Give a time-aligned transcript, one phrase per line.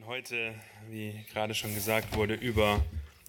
[0.00, 0.54] wollen heute,
[0.88, 2.82] wie gerade schon gesagt wurde, über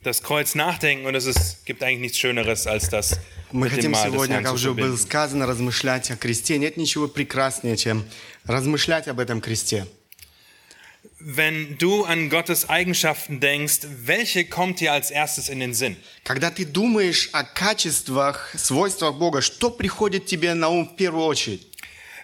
[0.04, 3.20] das Kreuz nachdenken und es ist, gibt eigentlich nichts Schöneres als das
[3.52, 4.98] Мы mit dem хотим Mahl des сегодня, Herrn как zu уже было verbinden.
[4.98, 6.58] сказано, размышлять о кресте.
[6.58, 8.06] Нет ничего прекраснее, чем
[8.46, 9.88] размышлять об этом кресте.
[11.20, 15.98] Wenn du an Gottes Eigenschaften denkst, welche kommt dir als erstes in den Sinn?
[16.24, 21.68] Когда ты думаешь о качествах, свойствах Бога, что приходит тебе на ум в первую очередь?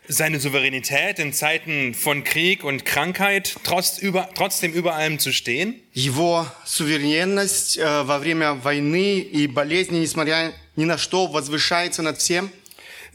[0.07, 5.81] Seine Souveränität in Zeiten von Krieg und Krankheit, trotz über, trotzdem über allem zu stehen?
[5.93, 12.51] Его суверенность э, во время войны и болезни, несмотря ни на что, возвышается над всем.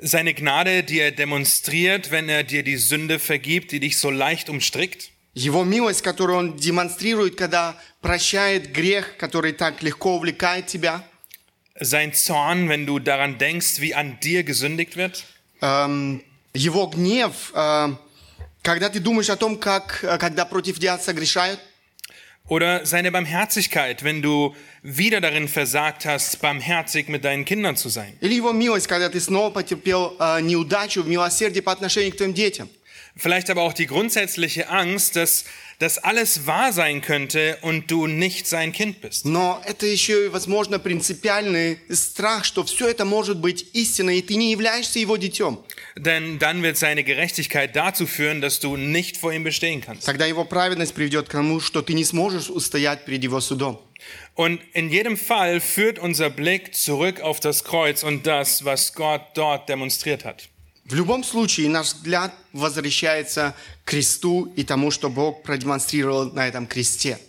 [0.00, 4.48] Seine Gnade, die er demonstriert, wenn er dir die Sünde vergibt, die dich so leicht
[4.48, 5.10] umstrickt?
[5.34, 11.04] Его милость, которую Он демонстрирует, когда прощает грех, который так легко увлекает тебя.
[11.80, 15.24] Sein Zorn, wenn du daran denkst, wie an dir gesündigt wird?
[15.60, 16.22] Эм,
[16.54, 17.88] Его гнев, э,
[18.62, 21.60] когда ты думаешь о том, как, э, когда против тебя согрешают.
[22.48, 28.16] Oder seine Barmherzigkeit, wenn du wieder darin versagt hast, barmherzig mit deinen Kindern zu sein?
[28.20, 32.32] Или Его милость, когда ты снова потерпел э, неудачу в милосердии по отношению к твоим
[32.32, 32.70] детям.
[33.16, 35.44] Vielleicht aber auch die grundsätzliche Angst, dass
[35.78, 39.24] das alles wahr sein könnte und du nicht sein Kind bist.
[39.24, 44.34] Но это еще и, возможно, принципиальный страх, что все это может быть истиной, и ты
[44.34, 45.58] не являешься Его детем.
[45.96, 50.04] Denn dann wird seine Gerechtigkeit dazu führen, dass du nicht vor ihm bestehen kannst.
[50.04, 53.78] Тогда Его праведность приведет к тому, что ты не сможешь устоять перед Его судом.
[54.34, 59.22] Und in jedem Fall führt unser Blick zurück auf das Kreuz und das, was Gott
[59.34, 60.48] dort demonstriert hat.
[60.85, 66.67] В любом случае, наш взгляд возвращается к кресту и тому, что Бог продемонстрировал на этом
[66.67, 67.19] кресте.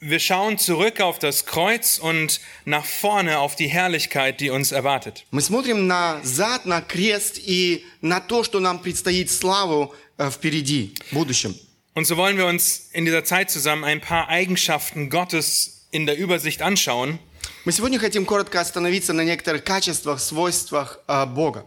[0.00, 5.24] Wir schauen zurück auf das Kreuz und nach vorne auf die Herrlichkeit, die uns erwartet.
[5.30, 11.14] Мы смотрим назад, на крест и на то, что нам предстоит славу э, впереди, в
[11.14, 11.54] будущем.
[11.94, 16.18] Und so wollen wir uns in dieser Zeit zusammen ein paar Eigenschaften Gottes in der
[16.18, 17.18] Übersicht anschauen.
[17.64, 21.64] Мы сегодня хотим коротко остановиться на некоторых качествах, свойствах э, Бога.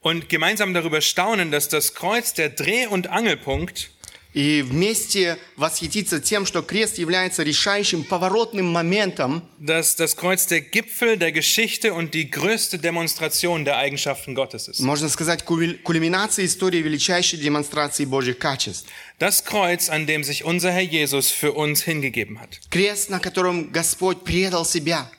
[0.00, 3.90] und gemeinsam darüber staunen, dass das Kreuz der Dreh- und Angelpunkt
[4.34, 11.18] И вместе восхититься тем, что крест является решающим поворотным моментом, dass das Kreuz der Gipfel
[11.18, 14.80] der Geschichte und die größte Demonstration der Eigenschaften Gottes ist.
[14.80, 18.86] можно сказать, куль- кульминацией истории величайшей демонстрации Божьих качеств.
[19.20, 22.58] Das Kreuz, an dem sich unser Herr Jesus für uns hingegeben hat.
[22.70, 25.10] Крест, на котором Господь предал себя.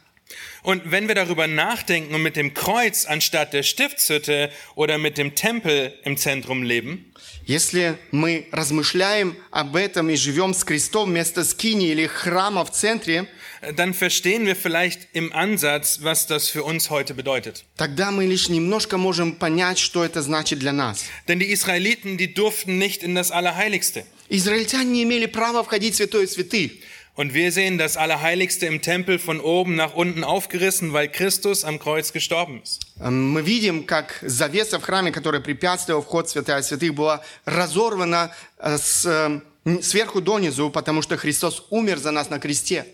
[0.64, 5.36] Und wenn wir darüber nachdenken und mit dem Kreuz anstatt der Stiftshütte oder mit dem
[5.36, 7.14] Tempel im Zentrum leben,
[7.46, 13.28] Если мы размышляем об этом и живем с крестом вместо скини или храма в центре,
[13.76, 17.66] dann verstehen wir vielleicht im Ansatz, was das für uns heute bedeutet.
[17.76, 21.04] тогда мы лишь немножко можем понять, что это значит для нас.
[21.28, 24.06] Denn die Israeliten, die durften nicht in das Allerheiligste.
[24.30, 26.72] Израильтяне не имели права входить в святое святых.
[27.18, 31.78] Und wir sehen das Allerheiligste im Tempel von oben nach unten aufgerissen, weil Christus am
[31.78, 32.82] Kreuz gestorben ist.
[33.00, 38.32] Эм, Мы видим, как завеса в храме, которая препятствовала вход в святая святых, была разорвана
[38.58, 42.86] э, с, э, м, сверху донизу, потому что Христос умер за нас на кресте.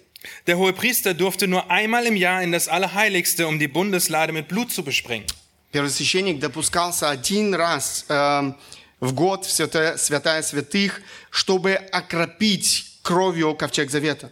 [0.47, 4.50] Der hohe Priester durfte nur einmal im Jahr in das Allerheiligste, um die Bundeslade mit
[4.50, 5.25] Blut zu besprengen.
[5.72, 8.57] Первосвященник допускался один раз эм,
[9.00, 14.31] в год в святая, святая святых, чтобы окропить кровью ковчег завета.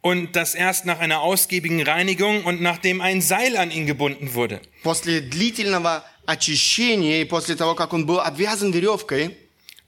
[0.00, 4.60] Und das erst nach einer ausgiebigen Reinigung und nachdem ein Seil an ihn gebunden wurde.
[4.82, 9.36] После длительного очищения и после того, как он был обвязан веревкой,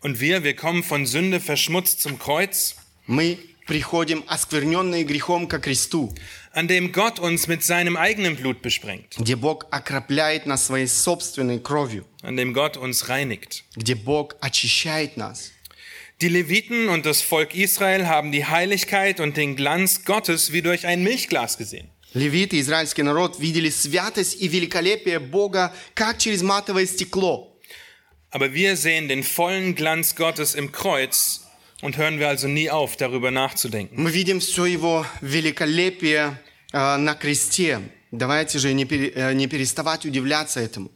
[0.02, 6.14] Und wir, wir kommen von Sünde verschmutzt zum Kreuz, мы приходим оскверненные грехом ко кресту,
[6.52, 11.58] an dem Gott uns mit seinem eigenen Blut besprengt, где Бог окропляет нас своей собственной
[11.58, 13.64] кровью, an dem Gott uns reinigt.
[13.74, 15.50] где Бог очищает нас.
[16.20, 20.86] Die Leviten und das Volk Israel haben die Heiligkeit und den Glanz Gottes wie durch
[20.86, 21.90] ein Milchglas gesehen.
[22.14, 27.52] Левиты, израильский народ, видели святость и великолепие Бога, как через матовое стекло.
[28.30, 31.42] Aber wir sehen den vollen Glanz Gottes im Kreuz
[31.82, 34.02] und hören wir also nie auf, darüber nachzudenken.
[34.02, 36.38] Мы видим все его великолепие
[36.72, 37.80] э, на кресте.
[38.12, 40.90] Давайте же не, пере- э, не переставать удивляться этому.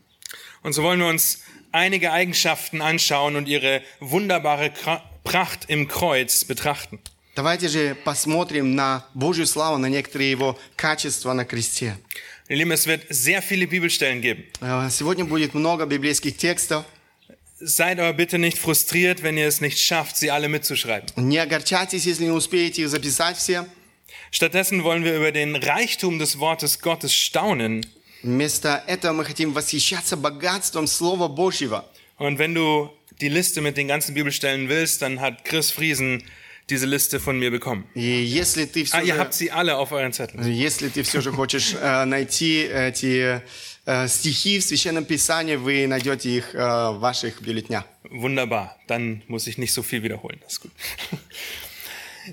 [0.62, 1.42] Und so wollen wir uns
[1.72, 6.98] einige Eigenschaften anschauen und ihre wunderbare Kra- Pracht im Kreuz betrachten.
[7.36, 11.96] Давайте же посмотрим на Божью славу, на некоторые его качества на кресте.
[12.48, 14.44] Ihr Lieben, es wird sehr viele Bibelstellen geben.
[14.60, 16.84] Э, Сегодня будет много библейских текстов.
[17.60, 21.08] Seid aber bitte nicht frustriert, wenn ihr es nicht schafft, sie alle mitzuschreiben.
[21.16, 23.66] Не огорчайтесь, если не успеете их записать все.
[24.32, 27.84] Stattdessen wollen wir über den Reichtum des Wortes Gottes staunen.
[28.22, 31.84] Вместо этого мы хотим восхищаться богатством Слова Божьего.
[32.18, 32.90] Und wenn du
[33.20, 36.22] die Liste mit den ganzen Bibelstellen willst, dann hat Chris Friesen
[36.68, 37.84] diese Liste von mir bekommen.
[37.94, 40.44] И если ты все Ah, ihr же, habt sie alle auf euren Zetteln.
[40.52, 43.42] если ты все же хочешь э, найти эти
[43.86, 47.84] э, стихи в Священном Писании, вы найдете их э, в ваших бюллетнях.
[48.10, 50.38] Wunderbar, dann muss ich nicht so viel wiederholen.
[50.42, 50.70] Das ist gut.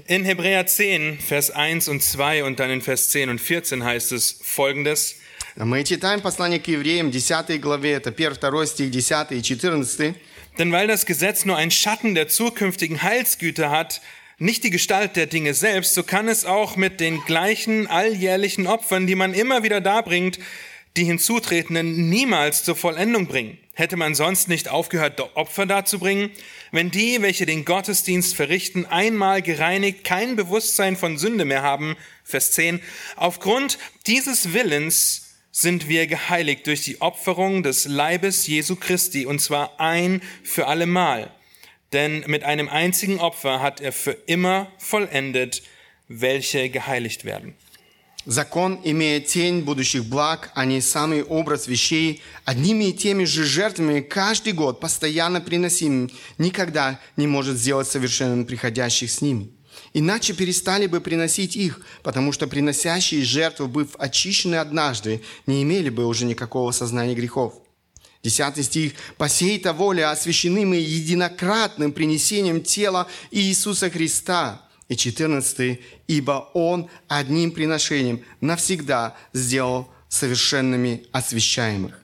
[0.05, 4.11] In Hebräer 10, Vers 1 und 2 und dann in Vers 10 und 14 heißt
[4.11, 5.15] es folgendes.
[5.55, 10.15] Мы читаем послание к евреям, 10 главе, это 1, 2 стих, 10 и 14.
[10.58, 14.00] Denn weil das Gesetz nur einen Schatten der zukünftigen Heilsgüter hat,
[14.38, 19.06] nicht die Gestalt der Dinge selbst, so kann es auch mit den gleichen alljährlichen Opfern,
[19.06, 20.38] die man immer wieder darbringt,
[20.96, 23.58] die Hinzutretenden niemals zur Vollendung bringen.
[23.74, 26.30] Hätte man sonst nicht aufgehört, Opfer darzubringen?
[26.72, 32.52] Wenn die, welche den Gottesdienst verrichten, einmal gereinigt, kein Bewusstsein von Sünde mehr haben, Vers
[32.52, 32.80] 10,
[33.16, 39.79] aufgrund dieses Willens sind wir geheiligt durch die Opferung des Leibes Jesu Christi, und zwar
[39.79, 41.31] ein für allemal.
[41.93, 45.63] Denn mit einem einzigen Opfer hat er für immer vollendet,
[46.07, 47.55] welche geheiligt werden.
[48.27, 54.01] Закон, имея тень будущих благ, а не самый образ вещей, одними и теми же жертвами
[54.01, 59.49] каждый год, постоянно приносимым, никогда не может сделать совершенным приходящих с ними.
[59.94, 66.06] Иначе перестали бы приносить их, потому что приносящие жертву, быв очищены однажды, не имели бы
[66.06, 67.54] уже никакого сознания грехов.
[68.22, 68.92] Десятый стих.
[69.18, 74.62] «По сей-то воле освящены мы единократным принесением тела Иисуса Христа».
[74.88, 75.80] И 14.
[76.06, 82.01] «Ибо Он одним приношением навсегда сделал совершенными освящаемых».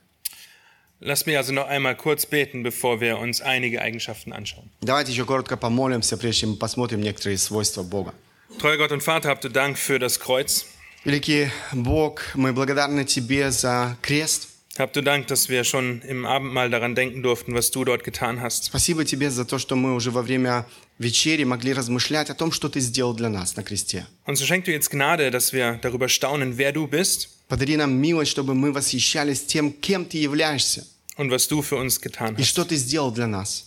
[1.00, 4.70] Lass mich also noch einmal kurz beten, bevor wir uns einige Eigenschaften anschauen.
[4.81, 8.14] Давайте еще коротко помолимся, прежде чем мы посмотрим некоторые свойства Бога.
[8.60, 10.66] Treuer Gott und Vater, habt du Dank für das Kreuz.
[11.04, 14.48] Великий Бог, мы благодарны Тебе за крест.
[14.78, 18.42] Habt du Dank, dass wir schon im Abendmahl daran denken durften, was du dort getan
[18.42, 18.64] hast.
[18.64, 20.66] Спасибо Тебе за то, что мы уже во время
[20.98, 24.08] вечери могли размышлять о том, что Ты сделал для нас на кресте.
[24.25, 27.93] Und so schenk du jetzt Gnade, dass wir darüber staunen, wer du bist Подари нам
[27.93, 30.87] милость, чтобы мы восхищались тем, кем Ты являешься
[31.17, 32.45] und was du für uns getan и hast.
[32.49, 33.67] что Ты сделал для нас.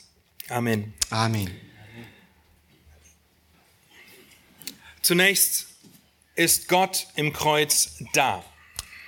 [0.50, 0.94] Amen.
[1.10, 1.50] Аминь.
[5.02, 5.68] Zunächst
[6.36, 8.44] ist Gott im Kreuz da.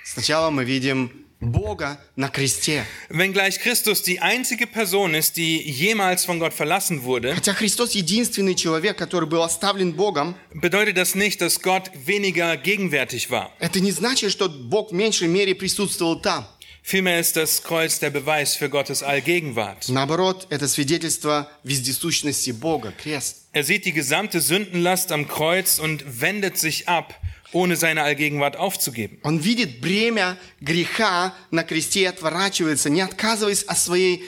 [0.04, 2.85] Сначала мы видим Бога на кресте.
[3.09, 8.55] Wenngleich Christus die einzige Person ist, die jemals von Gott verlassen wurde, Хотя Христос единственный
[8.55, 13.51] человек, который был оставлен Богом, bedeutet das nicht, dass Gott weniger gegenwärtig war.
[13.59, 16.45] это не значит, что Бог в меньшей мере присутствовал там.
[16.81, 19.87] Vielmehr ist das Kreuz der Beweis für Gottes Allgegenwart.
[19.89, 23.45] Наоборот, это свидетельство вездесущности Бога, крест.
[23.53, 27.13] Er sieht die gesamte Sündenlast am Kreuz und wendet sich ab,
[27.53, 29.19] ohne seine Allgegenwart aufzugeben.
[29.23, 34.25] Он видит бремя греха на кресте и отворачивается, не отказываясь от своей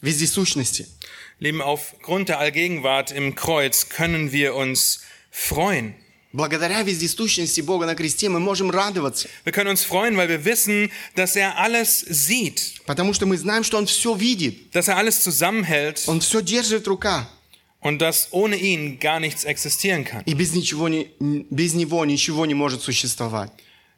[0.00, 0.88] вездесущности.
[1.38, 5.94] Lieben, aufgrund der Allgegenwart im Kreuz können wir uns freuen.
[6.34, 10.90] Благодаря вездесущности Бога на кресте мы можем радоваться, Wir können uns freuen, weil wir wissen,
[11.14, 15.22] dass er alles sieht, потому что мы знаем, что Он все видит, dass er alles
[15.22, 17.26] zusammenhält Он все держит в руках,
[17.86, 20.22] und dass ohne ihn gar nichts existieren kann.
[20.24, 21.10] и без, ничего не,
[21.50, 23.50] без Него ничего не может существовать.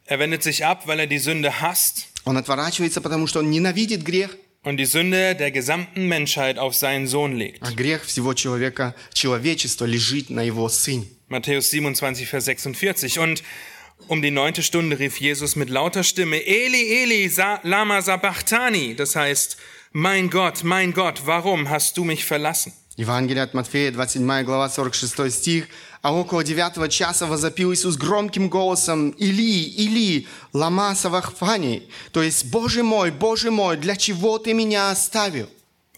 [0.06, 4.04] Er wendet sich ab, weil er die Sünde hasst Он отворачивается, потому что Он ненавидит
[4.04, 7.58] грех, und die Sünde der gesamten Menschheit auf seinen Sohn legt.
[7.62, 11.06] а грех всего человека, человечества лежит на Его Сыне.
[11.28, 13.18] Matthäus 27, Vers 46.
[13.18, 13.42] Und
[14.08, 18.94] um die neunte Stunde rief Jesus mit lauter Stimme, Eli, Eli, sa lama sabachthani.
[18.94, 19.56] Das heißt,
[19.92, 22.72] mein Gott, mein Gott, warum hast du mich verlassen?
[22.99, 25.67] Евангелие от Матфея, 27 глава, 46 стих.
[26.01, 32.83] А около девятого часа возопил Иисус громким голосом «Или, Или, лама савахфани», то есть «Боже
[32.83, 35.47] мой, Боже мой, для чего ты меня оставил?»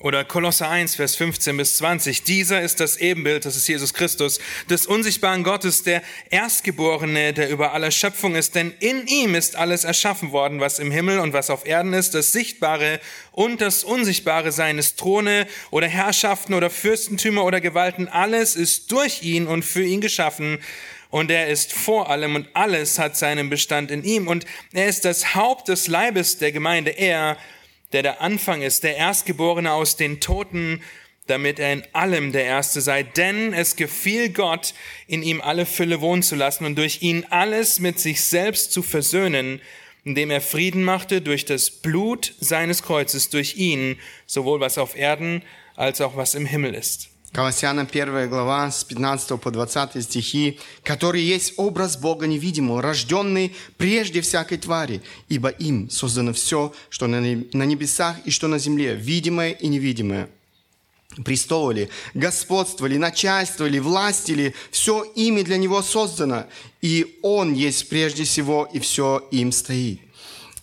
[0.04, 2.24] Oder Kolosser 1, Vers 15 bis 20.
[2.24, 7.74] Dieser ist das Ebenbild, das ist Jesus Christus, des unsichtbaren Gottes, der Erstgeborene, der über
[7.74, 8.56] alle Schöpfung ist.
[8.56, 12.16] Denn in ihm ist alles erschaffen worden, was im Himmel und was auf Erden ist,
[12.16, 13.00] das Sichtbare
[13.32, 18.08] und das Unsichtbare, seines Throne oder Herrschaften oder Fürstentümer oder Gewalten.
[18.08, 20.58] Alles ist durch ihn und für ihn geschaffen.
[21.12, 24.28] Und er ist vor allem und alles hat seinen Bestand in ihm.
[24.28, 26.90] Und er ist das Haupt des Leibes der Gemeinde.
[26.90, 27.38] Er,
[27.94, 30.82] der der Anfang ist, der Erstgeborene aus den Toten,
[31.28, 33.04] damit er in allem der Erste sei.
[33.04, 34.74] Denn es gefiel Gott,
[35.08, 38.82] in ihm alle Fülle wohnen zu lassen und durch ihn alles mit sich selbst zu
[38.82, 39.62] versöhnen,
[40.04, 45.44] indem er Frieden machte durch das Blut seines Kreuzes, durch ihn, sowohl was auf Erden
[45.76, 47.11] als auch was im Himmel ist.
[47.32, 54.20] Колоссянам 1 глава с 15 по 20 стихи, который есть образ Бога невидимого, рожденный прежде
[54.20, 59.68] всякой твари, ибо им создано все, что на небесах и что на земле, видимое и
[59.68, 60.28] невидимое.
[61.24, 66.48] престолы, господствовали, начальствовали, властили, все ими для него создано,
[66.82, 70.02] и он есть прежде всего, и все им стоит.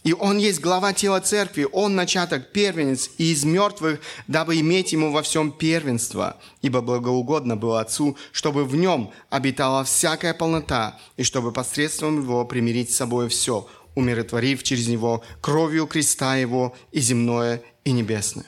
[0.09, 5.13] И он есть глава тела церкви, он начаток, первенец, и из мертвых, дабы иметь ему
[5.13, 6.39] во всем первенство.
[6.63, 12.91] Ибо благоугодно было Отцу, чтобы в нем обитала всякая полнота, и чтобы посредством его примирить
[12.91, 18.47] с собой все, умиротворив через него кровью креста его и земное, и небесное.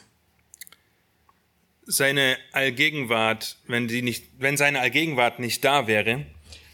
[1.87, 6.25] Seine Allgegenwart, wenn, sie nicht, wenn seine Allgegenwart nicht da wäre,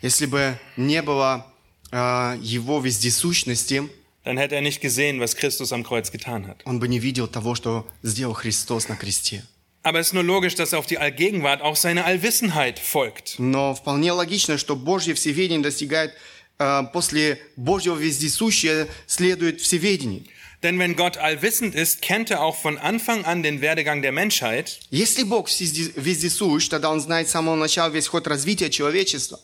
[0.01, 1.45] Если бы не было
[1.91, 3.91] э, его вездесущности,
[4.26, 6.62] dann hätte er nicht gesehen, was Christus am Kreuz getan hat.
[6.66, 9.44] он бы не видел того, что сделал Христос на кресте.
[9.84, 13.36] Aber es ist nur logisch, dass auf die Allgegenwart auch seine Allwissenheit folgt.
[13.40, 16.14] Но вполне логично, что Божье всеведение достигает
[16.60, 20.24] э, после Божьего вездесущия следует всеведение.
[20.62, 24.80] Denn wenn Gott allwissend ist, kennt er auch von Anfang an den Werdegang der Menschheit
[24.92, 29.40] Если Бог всезде- вездесущ, тогда Он знает с самого начала весь ход развития человечества.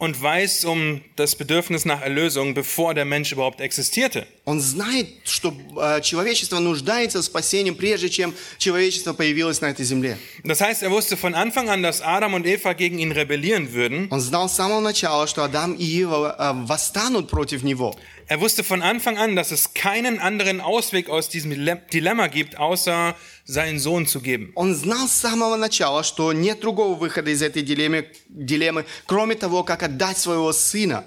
[0.00, 4.26] und weiß um das Bedürfnis nach Erlösung, bevor der Mensch überhaupt existierte.
[4.46, 10.16] Он знает, что э, человечество нуждается в спасении, прежде чем человечество появилось на этой земле.
[10.42, 14.08] Das heißt, er wusste von Anfang an, dass Adam und Eva gegen ihn rebellieren würden.
[14.10, 17.94] Он знал с самого начала, что Адам и Ева э, восстанут против него.
[18.26, 22.58] Er wusste von Anfang an, dass es keinen anderen Ausweg aus diesem Dile- Dilemma gibt,
[22.58, 24.52] außer seinen Sohn zu geben.
[24.54, 29.64] Он знал с самого начала, что нет другого выхода из этой дилеммы, дилеммы кроме того,
[29.64, 31.04] как отдать своего сына,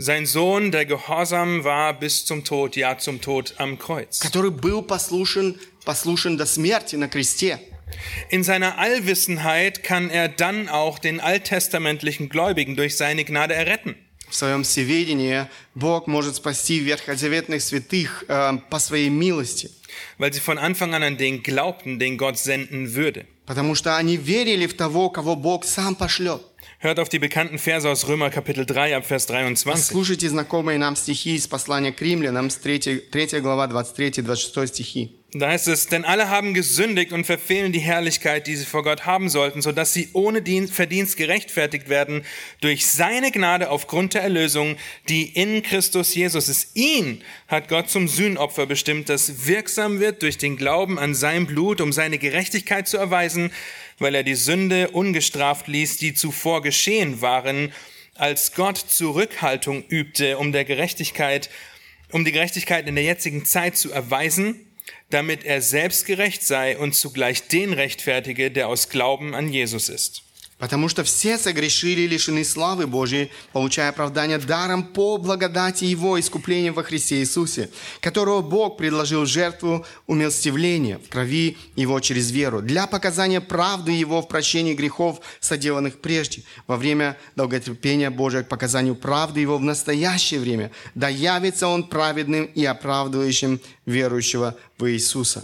[0.00, 4.20] Sein Sohn, der gehorsam war bis zum Tod, ja zum Tod am Kreuz.
[4.20, 7.58] который был послушен, послушен до смерти на кресте.
[8.30, 13.96] In seiner Allwissenheit kann er dann auch den alttestamentlichen Gläubigen durch seine Gnade erretten.
[14.33, 19.69] В своем всеведении Бог может спасти ветхозаветных святых э, по своей милости,
[20.17, 23.27] weil sie von Anfang an an den glaubten, den Gott senden würde.
[23.45, 26.41] потому что они верили в того, кого Бог сам пошлет.
[26.79, 29.85] Hört auf die bekannten Verse aus Römer Kapitel 3 ab Vers 23.
[29.85, 35.22] Слушайте знакомые нам стихи из послания к римлянам, с 3, 3 глава, 23-26 стихи.
[35.35, 39.07] Da heißt es, denn alle haben gesündigt und verfehlen die Herrlichkeit, die sie vor Gott
[39.07, 42.23] haben sollten, sodass sie ohne Dienst, Verdienst gerechtfertigt werden
[42.61, 44.77] durch seine Gnade aufgrund der Erlösung,
[45.09, 46.75] die in Christus Jesus ist.
[46.75, 51.81] Ihn hat Gott zum Sühnopfer bestimmt, das wirksam wird durch den Glauben an sein Blut,
[51.81, 53.51] um seine Gerechtigkeit zu erweisen,
[53.97, 57.73] weil er die Sünde ungestraft ließ, die zuvor geschehen waren,
[58.13, 61.49] als Gott Zurückhaltung übte, um der Gerechtigkeit,
[62.11, 64.67] um die Gerechtigkeit in der jetzigen Zeit zu erweisen,
[65.13, 70.22] damit er selbst gerecht sei und zugleich den rechtfertige, der aus Glauben an Jesus ist.
[70.63, 76.71] Потому что все согрешили и лишены славы Божьей, получая оправдание даром по благодати Его искупления
[76.71, 83.41] во Христе Иисусе, которого Бог предложил жертву умилостивления в крови Его через веру, для показания
[83.41, 89.57] правды Его в прощении грехов, соделанных прежде, во время долготерпения Божия к показанию правды Его
[89.57, 95.43] в настоящее время, да явится Он праведным и оправдывающим верующего в Иисуса.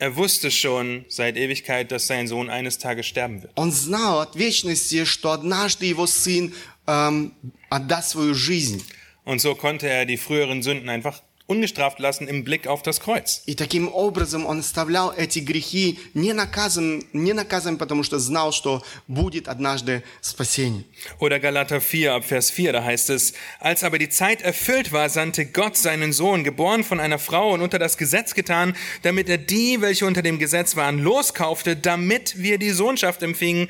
[0.00, 3.52] Er wusste schon seit Ewigkeit, dass sein Sohn eines Tages sterben wird.
[3.56, 6.52] Он знал от вечности, что однажды его сын
[6.86, 7.32] эм,
[7.70, 8.82] отдаст свою жизнь.
[9.24, 13.42] Und so konnte er die früheren Sünden einfach ungestraft lassen im Blick auf das Kreuz.
[13.46, 18.82] И таким образом он оставлял эти грехи не наказан, не наказан, потому что знал, что
[19.06, 20.84] будет однажды спасение.
[21.20, 25.08] Oder Galater 4 ab Vers 4, da heißt es, als aber die Zeit erfüllt war,
[25.08, 29.38] sandte Gott seinen Sohn, geboren von einer Frau und unter das Gesetz getan, damit er
[29.38, 33.68] die, welche unter dem Gesetz waren, loskaufte, damit wir die Sohnschaft empfingen.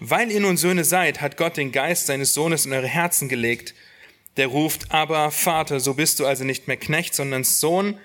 [0.00, 3.74] Weil ihr nun Söhne seid, hat Gott den Geist seines Sohnes in eure Herzen gelegt.
[4.37, 7.99] der ruft, aber Vater, so bist du also nicht mehr Knecht, sondern Sohn,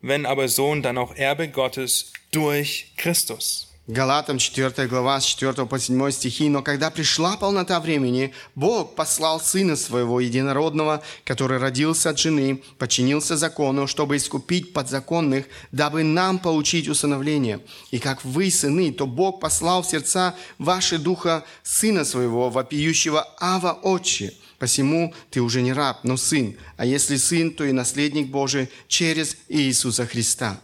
[0.00, 3.65] wenn aber Sohn, dann auch Erbe Gottes durch Christus.
[3.88, 6.48] Галатам 4 глава с 4 по 7 стихи.
[6.48, 13.36] «Но когда пришла полнота времени, Бог послал Сына Своего Единородного, который родился от жены, подчинился
[13.36, 17.60] закону, чтобы искупить подзаконных, дабы нам получить усыновление.
[17.92, 23.72] И как вы сыны, то Бог послал в сердца ваши духа Сына Своего, вопиющего Ава
[23.72, 24.34] Отче.
[24.58, 29.36] Посему ты уже не раб, но сын, а если сын, то и наследник Божий через
[29.48, 30.60] Иисуса Христа».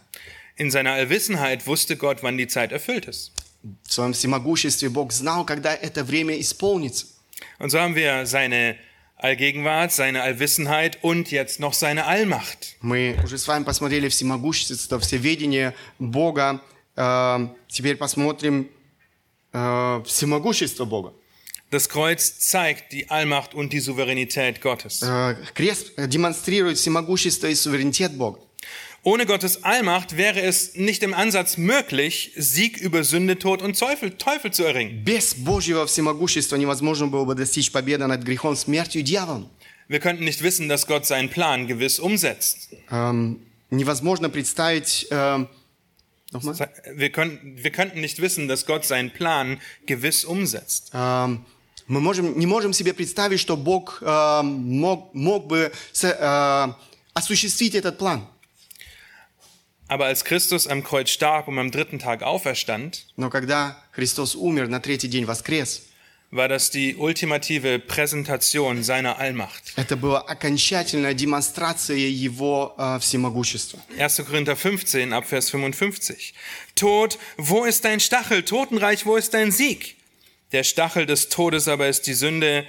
[0.56, 3.32] In seiner Allwissenheit wusste Gott, wann die Zeit erfüllt ist.
[3.84, 7.06] В своем всемогуществе Бог знал, когда это время исполнится.
[7.58, 8.76] Und so haben wir seine
[9.16, 12.76] Allgegenwart, seine Allwissenheit und jetzt noch seine Allmacht.
[12.80, 16.60] Мы уже с вами посмотрели всемогущество, всеведение Бога.
[16.96, 18.68] Э, Теперь посмотрим
[19.52, 21.12] э, всемогущество Бога.
[21.70, 25.02] Das Kreuz zeigt die Allmacht und die Souveränität Gottes.
[25.02, 28.38] Э, Крест демонстрирует всемогущество и суверенитет Бога.
[29.04, 34.10] Ohne Gottes Allmacht wäre es nicht im Ansatz möglich, Sieg über Sünde, Tod und Teufel,
[34.10, 35.04] Teufel zu erringen.
[35.04, 39.48] Без Божьего всемогущества невозможно было бы достичь победы над грехом, смертью и дьяволом.
[39.88, 42.70] Wir könnten nicht wissen, dass Gott seinen Plan gewiss umsetzt.
[42.90, 45.06] Эм, невозможно представить...
[45.10, 45.48] эм,
[46.30, 46.54] nochmal?
[46.94, 50.90] Wir, können, wir könnten nicht wissen, dass Gott seinen Plan gewiss umsetzt.
[50.92, 51.46] Эм,
[51.86, 56.72] мы можем, не можем себе представить, что Бог эм, мог, мог бы с- э,
[57.14, 58.26] осуществить этот план.
[59.92, 64.68] Aber als Christus am Kreuz starb und am dritten Tag auferstand, Но когда Христос умер,
[64.68, 65.82] на третий день воскрес,
[66.30, 69.72] war das die ultimative Präsentation seiner Allmacht.
[69.76, 73.80] это была окончательная демонстрация Его э, всемогущества.
[73.98, 74.24] 1.
[74.26, 76.34] Korinther 15 ab Vers 55.
[76.74, 78.42] Tod, wo ist dein Stachel?
[78.42, 79.96] Totenreich, wo ist dein Sieg?
[80.52, 82.66] Der Stachel des Todes aber ist die Sünde,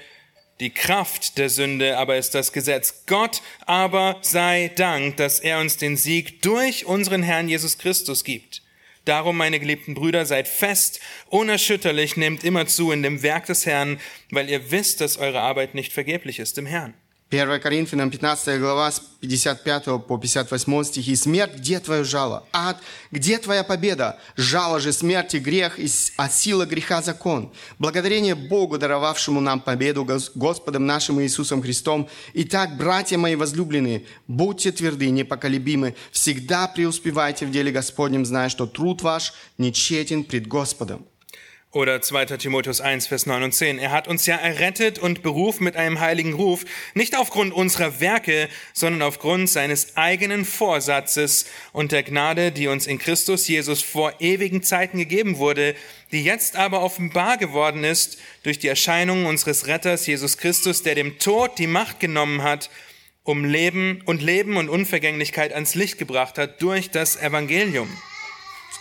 [0.60, 3.04] die Kraft der Sünde aber ist das Gesetz.
[3.06, 8.62] Gott aber sei Dank, dass er uns den Sieg durch unseren Herrn Jesus Christus gibt.
[9.04, 14.00] Darum, meine geliebten Brüder, seid fest, unerschütterlich, nehmt immer zu in dem Werk des Herrn,
[14.30, 16.94] weil ihr wisst, dass eure Arbeit nicht vergeblich ist im Herrn.
[17.34, 21.16] 1 Коринфянам 15 глава с 55 по 58 стихи.
[21.16, 22.46] «Смерть, где твое жало?
[22.52, 22.78] Ад,
[23.10, 24.20] где твоя победа?
[24.36, 25.80] Жало же смерти грех,
[26.16, 27.52] а сила греха закон.
[27.80, 32.08] Благодарение Богу, даровавшему нам победу Гос- Господом нашим Иисусом Христом.
[32.34, 39.02] Итак, братья мои возлюбленные, будьте тверды, непоколебимы, всегда преуспевайте в деле Господнем, зная, что труд
[39.02, 41.04] ваш не тщетен пред Господом».
[41.74, 42.26] Oder 2.
[42.36, 43.80] Timotheus 1, Vers 9 und 10.
[43.80, 46.64] Er hat uns ja errettet und berufen mit einem heiligen Ruf,
[46.94, 52.98] nicht aufgrund unserer Werke, sondern aufgrund seines eigenen Vorsatzes und der Gnade, die uns in
[52.98, 55.74] Christus Jesus vor ewigen Zeiten gegeben wurde,
[56.12, 61.18] die jetzt aber offenbar geworden ist durch die Erscheinung unseres Retters Jesus Christus, der dem
[61.18, 62.70] Tod die Macht genommen hat,
[63.24, 67.88] um Leben und Leben und Unvergänglichkeit ans Licht gebracht hat durch das Evangelium.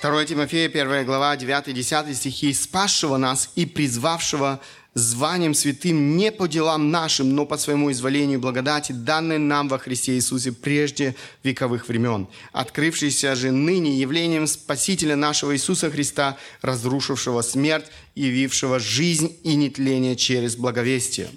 [0.04, 4.60] 2 Тимофея, 1 глава, 9-10 стихи, «Спасшего нас и призвавшего
[4.94, 10.16] званием святым не по делам нашим, но по своему изволению благодати, данной нам во Христе
[10.16, 18.80] Иисусе прежде вековых времен, открывшийся же ныне явлением Спасителя нашего Иисуса Христа, разрушившего смерть, явившего
[18.80, 21.30] жизнь и нетление через благовестие».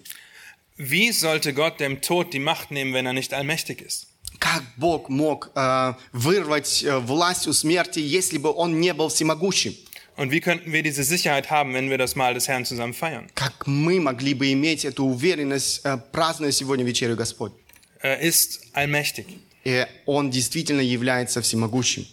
[0.77, 4.06] Wie sollte Gott dem Tod die Macht nehmen, wenn er nicht allmächtig ist?
[4.39, 9.75] Как Бог мог э, вырвать э, власть у смерти, если бы Он не был всемогущим?
[10.17, 13.29] Und wie könnten wir diese Sicherheit haben, wenn wir das Mahl des Herrn zusammen feiern?
[13.35, 17.53] Как мы могли бы иметь эту уверенность, э, празднуя сегодня вечерю Господь?
[18.03, 19.27] Er ist allmächtig.
[19.65, 22.07] И Он действительно является всемогущим.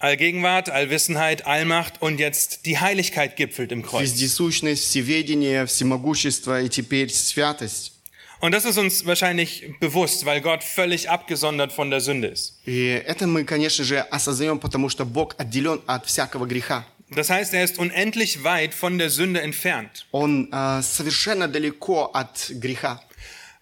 [0.00, 4.02] Allgegenwart, Allwissenheit, Allmacht und jetzt die Heiligkeit gipfelt im Kreuz.
[4.02, 7.94] Вездесущность, всеведение, всемогущество и теперь святость.
[8.41, 12.59] Und das ist uns wahrscheinlich bewusst, weil Gott völlig abgesondert von der Sünde ist.
[12.65, 16.85] И это мы, конечно же, осознаем, потому что Бог отделен от всякого греха.
[17.09, 20.05] Das heißt, er ist unendlich weit von der Sünde entfernt.
[20.11, 23.01] Он э, совершенно далеко от греха.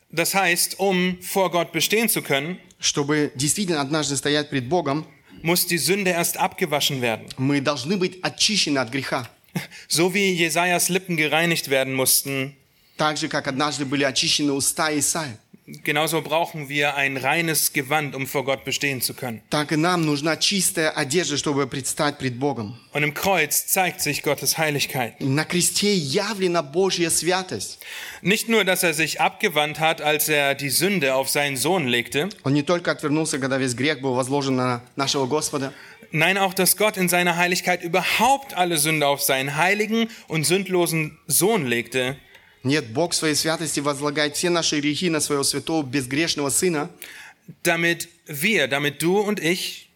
[0.10, 5.06] Das heißt, um vor Gott bestehen zu können, Чтобы действительно однажды стоять пред Богом,
[5.44, 7.28] muss die Sünde erst abgewaschen werden.
[7.38, 9.30] мы должны быть очищены от греха.
[9.88, 12.56] So wie Jesajas Lippen gereinigt werden mussten,
[12.98, 15.40] Так же, как однажды были очищены уста Исаия.
[15.84, 19.42] genauso brauchen wir ein reines Gewand, um vor Gott bestehen zu können.
[19.50, 22.78] Так и нам нужна чистая одежда, чтобы предстать пред Богом.
[22.94, 25.20] Und im Kreuz zeigt sich Gottes Heiligkeit.
[25.20, 27.80] На кресте явлена Божья святость.
[28.22, 32.30] Nicht nur, dass er sich abgewandt hat, als er die Sünde auf seinen Sohn legte,
[32.44, 35.74] Он не только отвернулся, когда весь грех был возложен на нашего Господа,
[36.12, 41.18] nein, auch, dass Gott in seiner Heiligkeit überhaupt alle Sünde auf seinen heiligen und sündlosen
[41.28, 42.18] Sohn legte,
[42.66, 46.90] Нет, Бог в своей святости возлагает все наши грехи на своего святого безгрешного Сына,
[47.64, 49.92] damit wir, damit du und ich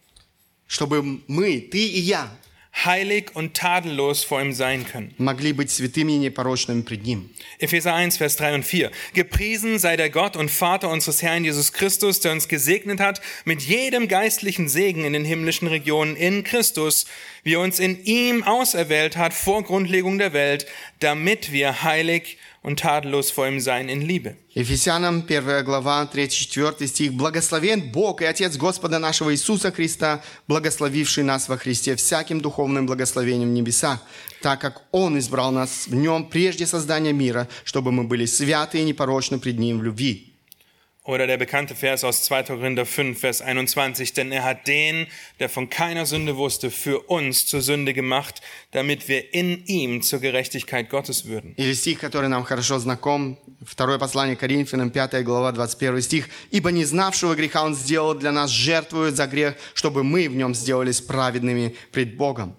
[0.68, 2.36] чтобы мы, ты и я,
[2.84, 5.14] heilig und tadellos vor ihm sein können.
[5.16, 7.30] могли быть святыми и непорочными пред Ним.
[7.58, 8.90] Epheser 1, Vers 3 und 4.
[9.14, 13.62] Gepriesen sei der Gott und Vater unseres Herrn Jesus Christus, der uns gesegnet hat mit
[13.62, 17.06] jedem geistlichen Segen in den himmlischen Regionen in Christus,
[17.44, 20.66] wie er uns in ihm auserwählt hat vor Grundlegung der Welt,
[20.98, 24.35] damit wir heilig und tadellos vor ihm sein in Liebe.
[24.53, 27.13] Ефесянам 1 глава 3-4 стих.
[27.13, 33.49] «Благословен Бог и Отец Господа нашего Иисуса Христа, благословивший нас во Христе всяким духовным благословением
[33.49, 33.99] в небесах,
[34.41, 38.83] так как Он избрал нас в Нем прежде создания мира, чтобы мы были святы и
[38.83, 40.30] непорочны пред Ним в любви».
[41.06, 42.42] Oder der bekannte Vers aus 2.
[42.42, 45.06] Korinther 5, Vers 21, denn er hat den,
[45.38, 48.42] der von keiner Sünde wusste, für uns zur Sünde gemacht,
[48.72, 51.54] damit wir in ihm zur Gerechtigkeit Gottes würden.
[51.58, 56.28] Или стих, который нам хорошо знаком, второе послание Коринфянам, 5 глава, 21 стих.
[56.50, 60.56] «Ибо не знавшего греха Он сделал для нас жертвую за грех, чтобы мы в нем
[60.56, 62.56] сделались праведными пред Богом».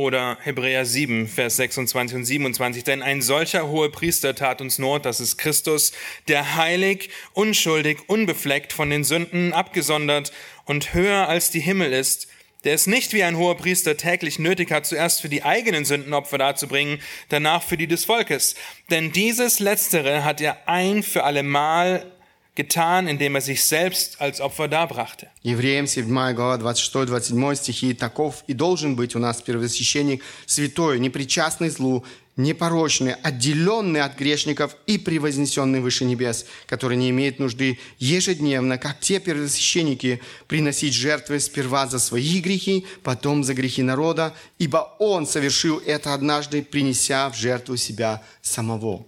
[0.00, 2.84] Oder Hebräer 7, Vers 26 und 27.
[2.84, 5.92] Denn ein solcher hohe Priester tat uns Not, das ist Christus,
[6.26, 10.32] der heilig, unschuldig, unbefleckt, von den Sünden abgesondert
[10.64, 12.28] und höher als die Himmel ist,
[12.64, 16.14] der es nicht wie ein hoher Priester täglich nötig hat, zuerst für die eigenen Sünden
[16.14, 18.54] Opfer darzubringen, danach für die des Volkes.
[18.88, 22.10] Denn dieses Letztere hat er ein für allemal
[22.54, 25.28] getan, indem er sich selbst als Opfer darbrachte.
[25.42, 32.04] Евреям 7 глава 26-27 стихи «Таков и должен быть у нас первосвященник святой, непричастный злу,
[32.36, 39.20] непорочный, отделенный от грешников и превознесенный выше небес, который не имеет нужды ежедневно, как те
[39.20, 46.14] первосвященники, приносить жертвы сперва за свои грехи, потом за грехи народа, ибо Он совершил это
[46.14, 49.06] однажды, принеся в жертву себя самого».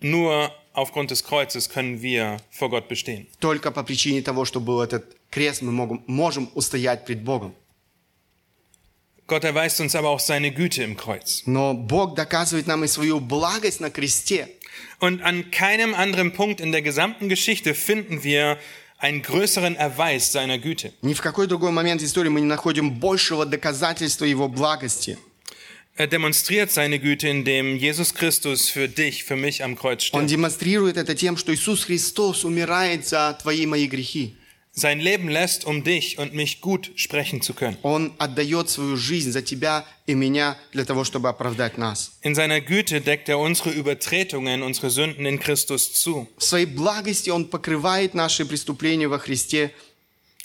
[0.00, 3.27] Nur aufgrund des Kreuzes können wir vor Gott bestehen.
[3.39, 7.53] Только по причине того, что был этот крест, мы можем, можем устоять пред Богом.
[9.27, 11.43] Gott erweist uns aber auch seine Güte im Kreuz.
[11.45, 14.47] Но Бог доказывает нам и свою благость на кресте.
[14.99, 18.57] Und an keinem anderen Punkt in der gesamten Geschichte finden wir
[18.97, 20.93] einen größeren Erweis seiner Güte.
[21.01, 25.17] Ни в какой другой момент истории мы не находим большего доказательства Его благости.
[25.95, 30.29] Er demonstriert seine Güte, indem Jesus Christus für dich, für mich am Kreuz Он stirbt.
[30.29, 34.35] демонстрирует это тем, что Иисус Христос умирает за твои и мои грехи.
[34.71, 37.75] Sein Leben lässt, um dich und mich gut sprechen zu können.
[37.81, 42.13] Он отдает свою жизнь за тебя и меня для того, чтобы оправдать нас.
[42.21, 46.29] In seiner Güte deckt er unsere Übertretungen, unsere Sünden in Christus zu.
[46.37, 49.71] В своей благости Он покрывает наши преступления во Христе,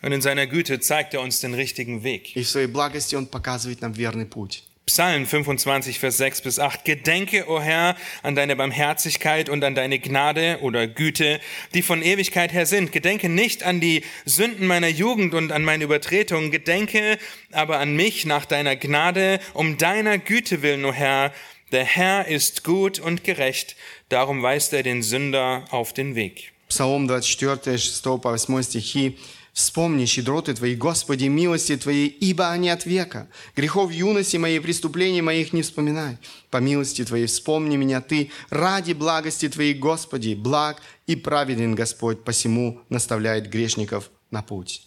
[0.02, 2.34] Und in seiner Güte zeigt er uns den richtigen Weg.
[2.34, 4.64] и в своей благости Он показывает нам верный путь.
[4.88, 6.84] Psalm 25, Vers 6 bis 8.
[6.84, 11.40] Gedenke, o Herr, an deine Barmherzigkeit und an deine Gnade oder Güte,
[11.72, 12.92] die von Ewigkeit her sind.
[12.92, 16.50] Gedenke nicht an die Sünden meiner Jugend und an meine Übertretungen.
[16.50, 17.18] Gedenke
[17.50, 21.32] aber an mich nach deiner Gnade, um deiner Güte willen, o Herr.
[21.72, 23.76] Der Herr ist gut und gerecht.
[24.10, 26.52] Darum weist er den Sünder auf den Weg.
[26.68, 29.16] Псалом 24, 6 по 8 стихи.
[29.53, 33.27] «Вспомни щедроты Твои, Господи, милости Твои, ибо они от века.
[33.55, 36.17] Грехов юности моей, преступлений моих не вспоминай.
[36.49, 42.81] По милости Твоей вспомни меня Ты, ради благости Твоей, Господи, благ и праведен Господь, посему
[42.89, 44.83] наставляет грешников на путь».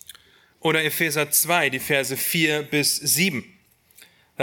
[0.62, 3.44] Oder Epheser 2, die Verse 4 bis 7.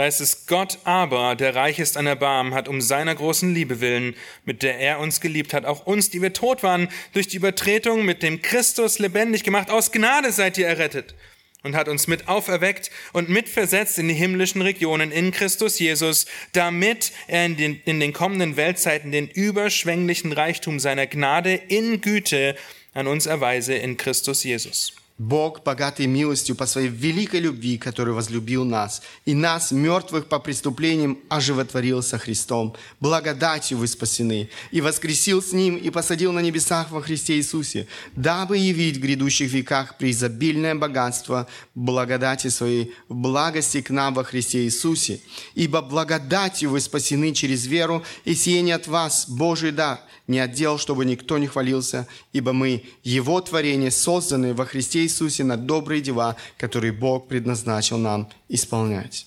[0.00, 3.82] Da heißt es, Gott aber, der reich ist an Erbarmen, hat um seiner großen Liebe
[3.82, 7.36] willen, mit der er uns geliebt hat, auch uns, die wir tot waren, durch die
[7.36, 9.68] Übertretung mit dem Christus lebendig gemacht.
[9.68, 11.14] Aus Gnade seid ihr errettet.
[11.62, 17.12] Und hat uns mit auferweckt und mitversetzt in die himmlischen Regionen in Christus Jesus, damit
[17.26, 22.56] er in den, in den kommenden Weltzeiten den überschwänglichen Reichtum seiner Gnade in Güte
[22.94, 24.94] an uns erweise in Christus Jesus.
[25.20, 31.18] Бог, богатый милостью по своей великой любви, который возлюбил нас, и нас, мертвых по преступлениям,
[31.28, 32.74] оживотворил со Христом.
[33.00, 38.56] Благодатью вы спасены, и воскресил с Ним, и посадил на небесах во Христе Иисусе, дабы
[38.56, 45.20] явить в грядущих веках преизобильное богатство благодати своей в благости к нам во Христе Иисусе.
[45.54, 50.78] Ибо благодатью вы спасены через веру, и сие не от вас, Божий дар, не отдел,
[50.78, 56.36] чтобы никто не хвалился, ибо мы, Его творение, созданы во Христе Иисусе на добрые дела,
[56.56, 59.26] которые Бог предназначил нам исполнять.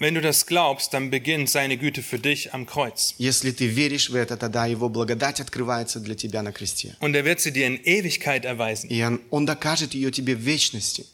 [0.00, 3.14] Wenn du das glaubst, dann beginnt seine Güte für dich am Kreuz.
[3.18, 6.94] Если ты веришь в это, тогда Его благодать открывается для тебя на кресте.
[7.00, 8.88] Und er wird sie dir in Ewigkeit erweisen.
[8.90, 11.06] И Он, он докажет ее тебе в вечности.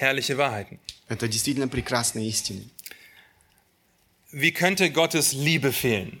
[0.00, 0.78] Herrliche Wahrheiten.
[1.08, 2.62] Это действительно прекрасные истины.
[4.32, 6.20] Wie könnte Gottes Liebe fehlen?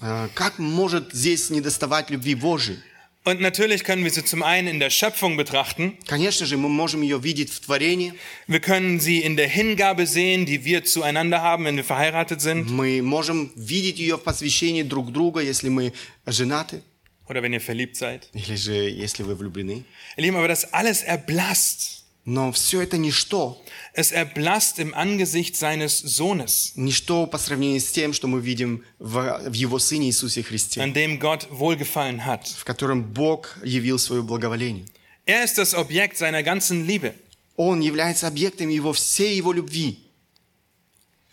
[0.00, 2.78] А, Как может здесь не доставать любви Божией?
[3.25, 5.95] Und natürlich können wir sie zum einen in der Schöpfung betrachten.
[6.07, 8.13] Конечно же, мы можем ее видеть в творении,
[8.47, 12.71] Wir können sie in der Hingabe sehen, die wir zueinander haben, wenn wir verheiratet sind
[12.71, 15.93] мы можем видеть ее в посвящении друг друга, если мы
[16.25, 16.81] женаты,
[17.27, 18.27] oder wenn ihr verliebt seid.
[18.33, 19.83] или же если вы влюблены.
[20.17, 21.99] Ihr Lieben, aber das alles erblasst.
[22.25, 23.61] Но все это ничто,
[23.95, 29.49] Es erblasst im Angesicht seines Sohnes, ничто по сравнению с тем, что мы видим в,
[29.49, 32.47] в Его Сыне Иисусе Христе, an dem Gott wohlgefallen hat.
[32.57, 34.85] в котором Бог явил свое благоволение.
[35.25, 37.13] Er ist das Objekt seiner ganzen Liebe.
[37.57, 39.99] Он является объектом Его всей Его любви.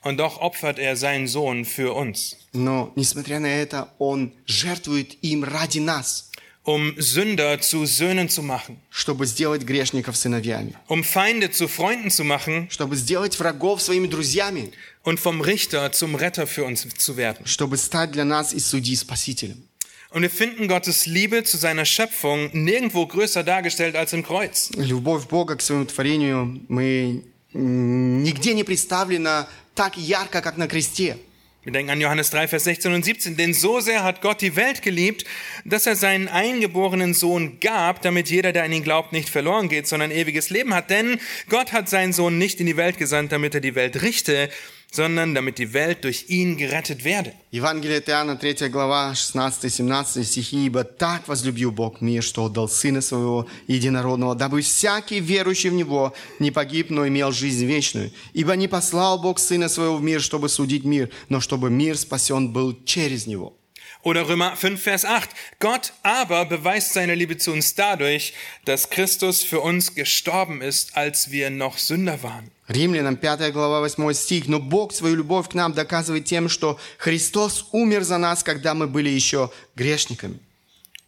[0.03, 2.37] Und doch opfert er seinen Sohn für uns.
[2.53, 6.31] Но, несмотря на это, Он жертвует им ради нас.
[6.65, 12.25] um Sünder zu Söhnen zu machen, чтобы сделать грешников сыновьями, um Feinde zu Freunden zu
[12.25, 14.73] machen чтобы сделать врагов своими друзьями,
[15.05, 17.47] und vom Richter zum Retter für uns zu werden.
[17.47, 19.63] чтобы стать для нас и судьи спасителем.
[20.11, 24.71] Und wir finden Gottes Liebe zu seiner Schöpfung nirgendwo größer dargestellt als im Kreuz.
[24.75, 31.19] Любовь Бога к своему творению мы м, нигде не представлена так ярко, как на кресте.
[31.64, 33.38] Wir denken an Johannes 3, Vers 16 und 17.
[33.38, 35.24] Denn so sehr hat Gott die Welt geliebt,
[35.64, 39.88] dass er seinen eingeborenen Sohn gab, damit jeder, der an ihn glaubt, nicht verloren geht,
[39.88, 40.90] sondern ewiges Leben hat.
[40.90, 44.50] Denn Gott hat seinen Sohn nicht in die Welt gesandt, damit er die Welt richte,
[44.94, 47.34] sondern damit die Welt durch ihn gerettet werde.
[47.52, 50.66] Евангелие Иоанна, 3 глава, 16-17 стихи.
[50.68, 56.14] «Ибо так возлюбил Бог мир, что отдал Сына Своего Единородного, дабы всякий, верующий в Него,
[56.40, 58.12] не погиб, но имел жизнь вечную.
[58.34, 62.54] Ибо не послал Бог Сына Своего в мир, чтобы судить мир, но чтобы мир спасен
[62.54, 63.58] был через Него».
[64.03, 65.31] Oder Römer 5, Vers 8.
[65.59, 71.31] Gott aber beweist seine Liebe zu uns dadurch, dass Christus für uns gestorben ist, als
[71.31, 72.51] wir noch Sünder waren.
[72.69, 74.47] Римлянам 5 глава 8 стих.
[74.49, 78.87] «Но Бог свою любовь к нам доказывает тем, что Христос умер за нас, когда мы
[78.87, 80.39] были еще грешниками».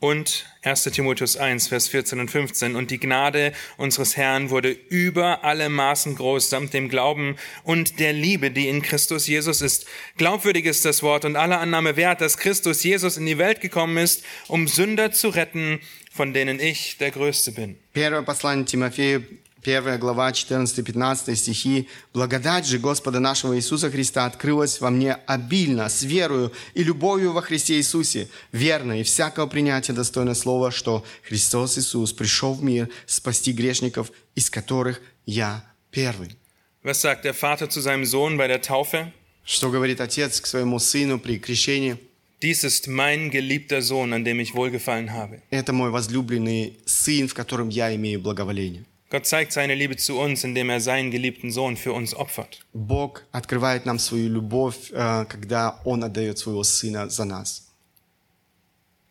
[0.00, 0.84] Und 1.
[0.84, 2.74] Timotheus 1, Vers 14 und 15.
[2.74, 8.14] Und die Gnade unseres Herrn wurde über alle Maßen groß, samt dem Glauben und der
[8.14, 9.86] Liebe, die in Christus Jesus ist.
[10.16, 13.98] Glaubwürdig ist das Wort und aller Annahme wert, dass Christus Jesus in die Welt gekommen
[13.98, 15.80] ist, um Sünder zu retten,
[16.10, 17.76] von denen ich der Größte bin.
[17.92, 19.22] Первое послание Тимофею,
[19.65, 21.87] 1 глава, 14-15 стихи.
[22.13, 27.41] «Благодать же Господа нашего Иисуса Христа открылась во мне обильно, с верою и любовью во
[27.41, 33.53] Христе Иисусе, верно и всякого принятия достойно слова, что Христос Иисус пришел в мир спасти
[33.53, 36.37] грешников, из которых я первый».
[36.83, 39.11] Was sagt der Vater zu seinem Sohn bei der Taufe?
[39.43, 41.97] Что говорит отец к своему сыну при крещении?
[42.43, 45.41] Dies ist mein geliebter Sohn, an dem ich wohlgefallen habe.
[45.49, 48.85] Это мой возлюбленный сын, в котором я имею благоволение.
[49.14, 52.60] Gott zeigt seine Liebe zu uns, indem er seinen geliebten Sohn für uns opfert.
[52.72, 57.66] Бог открывает нам свою любовь, э, когда Он отдает своего Сына за нас.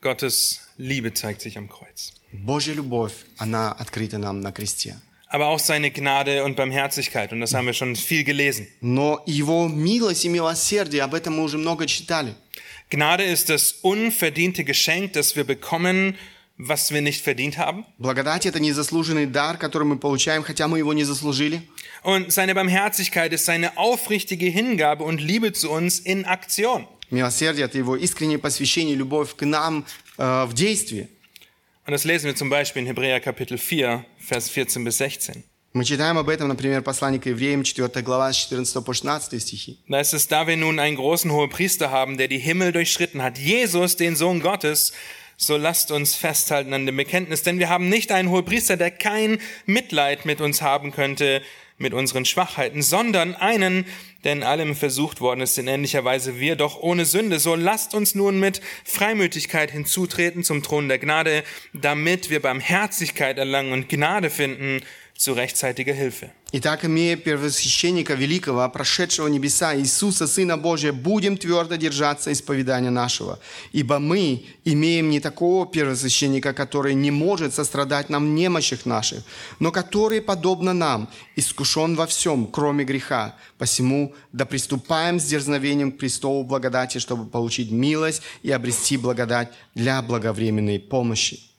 [0.01, 2.13] Gottes Liebe zeigt sich am Kreuz.
[2.31, 4.95] Божья любовь, она открыта нам на кресте.
[5.27, 8.67] Aber auch seine Gnade und Barmherzigkeit, und das haben wir schon viel gelesen.
[8.79, 12.35] Но Его милость и милосердие, об этом мы уже много читали.
[12.89, 16.15] Gnade ist das unverdiente Geschenk, das wir bekommen,
[16.57, 17.85] was wir nicht verdient haben.
[17.97, 21.61] Благодать – это незаслуженный дар, который мы получаем, хотя мы его не заслужили.
[22.03, 26.85] Und seine Barmherzigkeit ist seine aufrichtige Hingabe und Liebe zu uns in Aktion.
[27.09, 29.85] Милосердие – это Его искреннее посвящение, любовь к нам
[30.17, 31.07] э, в действии.
[31.85, 35.43] Und das lesen wir zum Beispiel in Hebräer Kapitel 4, Vers 14 bis 16.
[35.71, 39.79] Мы читаем об этом, например, послание к евреям, 4 глава, с 14 по 16 стихи.
[39.87, 43.37] Da ist es, da wir nun einen großen Hohepriester haben, der die Himmel durchschritten hat,
[43.37, 44.93] Jesus, den Sohn Gottes,
[45.46, 49.38] so lasst uns festhalten an dem Bekenntnis, denn wir haben nicht einen Hohepriester, der kein
[49.66, 51.42] Mitleid mit uns haben könnte,
[51.76, 53.84] mit unseren Schwachheiten, sondern einen,
[54.22, 57.40] der in allem versucht worden ist, in ähnlicher Weise wir, doch ohne Sünde.
[57.40, 63.72] So lasst uns nun mit Freimütigkeit hinzutreten zum Thron der Gnade, damit wir Barmherzigkeit erlangen
[63.72, 64.82] und Gnade finden
[65.16, 66.30] zu rechtzeitiger Hilfe.
[66.56, 73.40] Итак, имея первосвященника великого, прошедшего небеса, Иисуса, Сына Божия, будем твердо держаться исповедания нашего.
[73.72, 79.24] Ибо мы имеем не такого первосвященника, который не может сострадать нам в немощах наших,
[79.58, 83.34] но который, подобно нам, искушен во всем, кроме греха.
[83.58, 90.00] Посему да приступаем с дерзновением к престолу благодати, чтобы получить милость и обрести благодать для
[90.02, 91.53] благовременной помощи.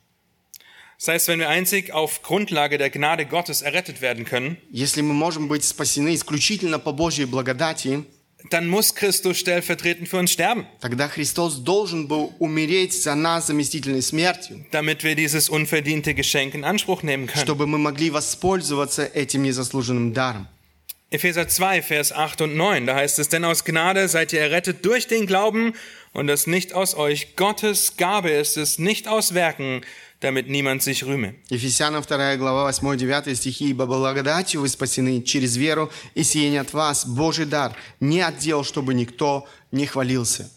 [1.04, 5.14] Das heißt, wenn wir einzig auf Grundlage der Gnade Gottes errettet werden können, Если мы
[5.14, 8.04] можем быть спасены исключительно по Божьей благодати,
[8.50, 14.02] dann muss Christus stellvertretend für uns sterben, тогда Христос должен был умереть за нас заместительной
[14.02, 17.44] смертью, damit wir dieses unverdiente Geschenk in Anspruch nehmen können.
[17.44, 20.48] чтобы мы могли воспользоваться этим незаслуженным даром.
[21.10, 24.84] Epheser 2, Vers 8 und 9, da heißt es, denn aus Gnade seid ihr errettet
[24.84, 25.74] durch den Glauben
[26.15, 27.35] und das nicht aus euch.
[27.35, 29.81] Gottes Gabe ist es, nicht aus Werken,
[30.21, 31.35] damit niemand sich rühme.
[31.49, 33.69] Ефесянам 2 глава 8-9 стихи.
[33.69, 38.37] «Ибо благодатью вы спасены через веру, и сие не от вас, Божий дар, не от
[38.37, 40.49] дел, чтобы никто не хвалился».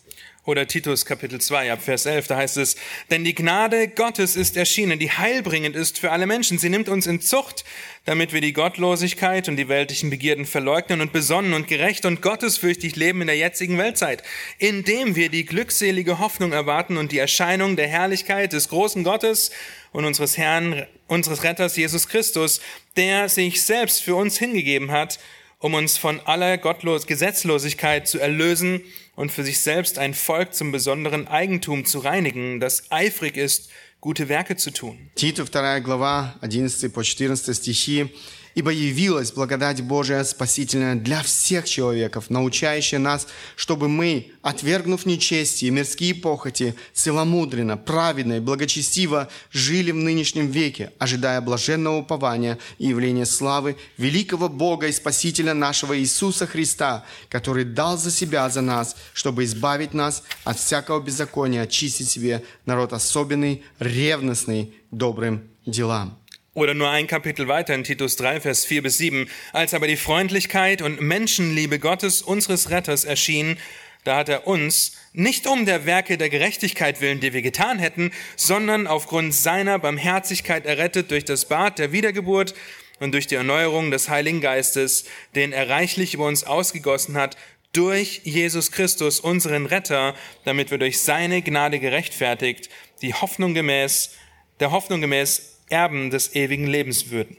[0.48, 2.76] Oder Titus Kapitel 2 ab Vers 11, da heißt es,
[3.10, 6.58] denn die Gnade Gottes ist erschienen, die heilbringend ist für alle Menschen.
[6.58, 7.66] Sie nimmt uns in Zucht,
[8.06, 12.96] damit wir die Gottlosigkeit und die weltlichen Begierden verleugnen und besonnen und gerecht und gottesfürchtig
[12.96, 14.22] leben in der jetzigen Weltzeit,
[14.56, 19.50] indem wir die glückselige Hoffnung erwarten und die Erscheinung der Herrlichkeit des großen Gottes
[19.92, 22.62] und unseres Herrn, unseres Retters Jesus Christus,
[22.96, 25.18] der sich selbst für uns hingegeben hat,
[25.58, 28.80] um uns von aller Gottlos Gesetzlosigkeit zu erlösen
[29.17, 33.69] und für sich selbst ein Volk zum besonderen Eigentum zu reinigen, das eifrig ist,
[34.01, 34.97] gute Werke zu tun.
[35.15, 38.09] Титу 2 глава 11 по 14 стихи.
[38.58, 45.70] «Ибо явилась благодать Божия спасительная для всех человеков, научающая нас, чтобы мы, отвергнув нечестие и
[45.70, 53.26] мирские похоти, целомудренно, праведно и благочестиво жили в нынешнем веке, ожидая блаженного упования и явления
[53.26, 59.44] славы великого Бога и Спасителя нашего Иисуса Христа, который дал за себя, за нас, чтобы
[59.44, 66.18] избавить нас от всякого беззакония, очистить себе народ особенный, ревностный добрым делам».
[66.58, 69.30] Oder nur ein Kapitel weiter in Titus 3, Vers 4 bis 7.
[69.52, 73.58] Als aber die Freundlichkeit und Menschenliebe Gottes, unseres Retters, erschien,
[74.02, 78.10] da hat er uns, nicht um der Werke der Gerechtigkeit willen, die wir getan hätten,
[78.34, 82.54] sondern aufgrund seiner Barmherzigkeit errettet durch das Bad der Wiedergeburt
[82.98, 85.04] und durch die Erneuerung des Heiligen Geistes,
[85.36, 87.36] den er reichlich über uns ausgegossen hat,
[87.72, 92.68] durch Jesus Christus, unseren Retter, damit wir durch seine Gnade gerechtfertigt,
[93.00, 94.16] die Hoffnung gemäß,
[94.58, 97.36] der Hoffnung gemäß Erben des ewigen Lebens würden.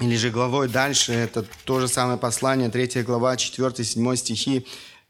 [0.00, 4.66] Или же главой дальше, это то же самое послание, 3 глава, 4-7 стихи,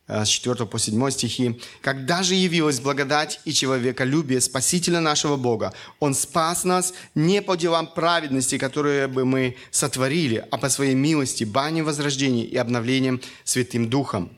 [0.09, 1.61] э, с 4 по 7 стихи.
[1.81, 7.87] «Когда же явилась благодать и человеколюбие Спасителя нашего Бога, Он спас нас не по делам
[7.87, 14.31] праведности, которые бы мы сотворили, а по своей милости, бане возрождения и обновлением Святым Духом,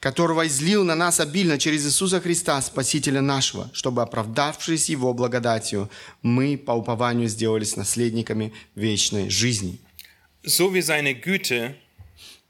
[0.00, 5.90] которого излил на нас обильно через Иисуса Христа, Спасителя нашего, чтобы, оправдавшись Его благодатью,
[6.22, 9.78] мы по упованию сделались наследниками вечной жизни».
[10.42, 11.76] So wie seine Güte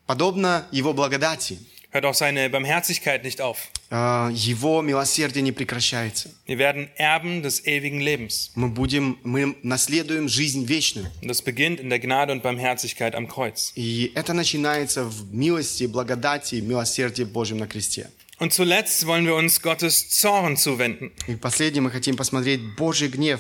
[0.07, 1.59] Подобно Его благодати,
[1.92, 3.70] hört auch seine Barmherzigkeit nicht auf.
[3.92, 6.30] э, Его милосердие не прекращается.
[6.46, 8.52] Wir werden Erben des ewigen Lebens.
[8.56, 11.08] Мы будем, мы наследуем жизнь вечную.
[11.22, 13.72] Und das beginnt in der Gnade und Barmherzigkeit am Kreuz.
[13.76, 18.10] И это начинается в милости, благодати, милосердии Божьем на кресте.
[18.38, 21.14] Und zuletzt wollen wir uns Gottes Zorn zuwenden.
[21.28, 23.40] И последнее мы хотим посмотреть Божий гнев.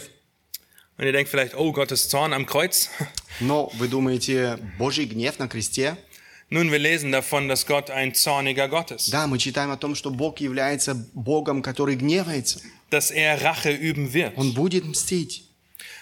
[0.97, 2.89] Und ihr denkt vielleicht, oh, Gottes Zorn am Kreuz.
[3.41, 5.97] Но вы думаете, Божий гнев на кресте?
[6.49, 9.95] Nun, wir lesen davon, dass Gott ein zorniger Gott ist, Да, мы читаем о том,
[9.95, 12.59] что Бог является Богом, который гневается.
[12.91, 14.33] dass er Rache üben wird.
[14.37, 15.41] Он будет мстить.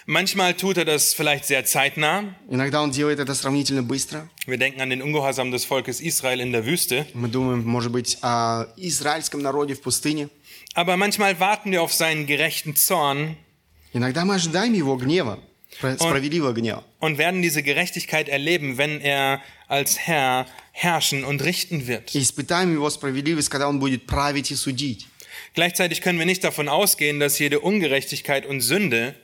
[0.06, 2.34] Manchmal tut er das vielleicht sehr zeitnah.
[2.50, 4.28] Иногда Он делает это сравнительно быстро.
[4.46, 7.06] Wir denken an den Ungehorsam des Volkes Israel in der Wüste.
[7.14, 10.28] Мы думаем, может быть, о израильском народе в пустыне.
[10.74, 13.36] Aber manchmal warten wir auf seinen gerechten Zorn
[13.94, 15.40] Иногда мы ожидаем Его гнева, спра-
[15.78, 16.84] справедливого гнева.
[17.00, 22.14] und werden diese Gerechtigkeit erleben, wenn er als Herr herrschen und richten wird.
[22.14, 25.06] И испытаем Его справедливость, когда Он будет править и судить.
[25.54, 29.14] Gleichzeitig können wir nicht davon ausgehen, dass jede Ungerechtigkeit und Sünde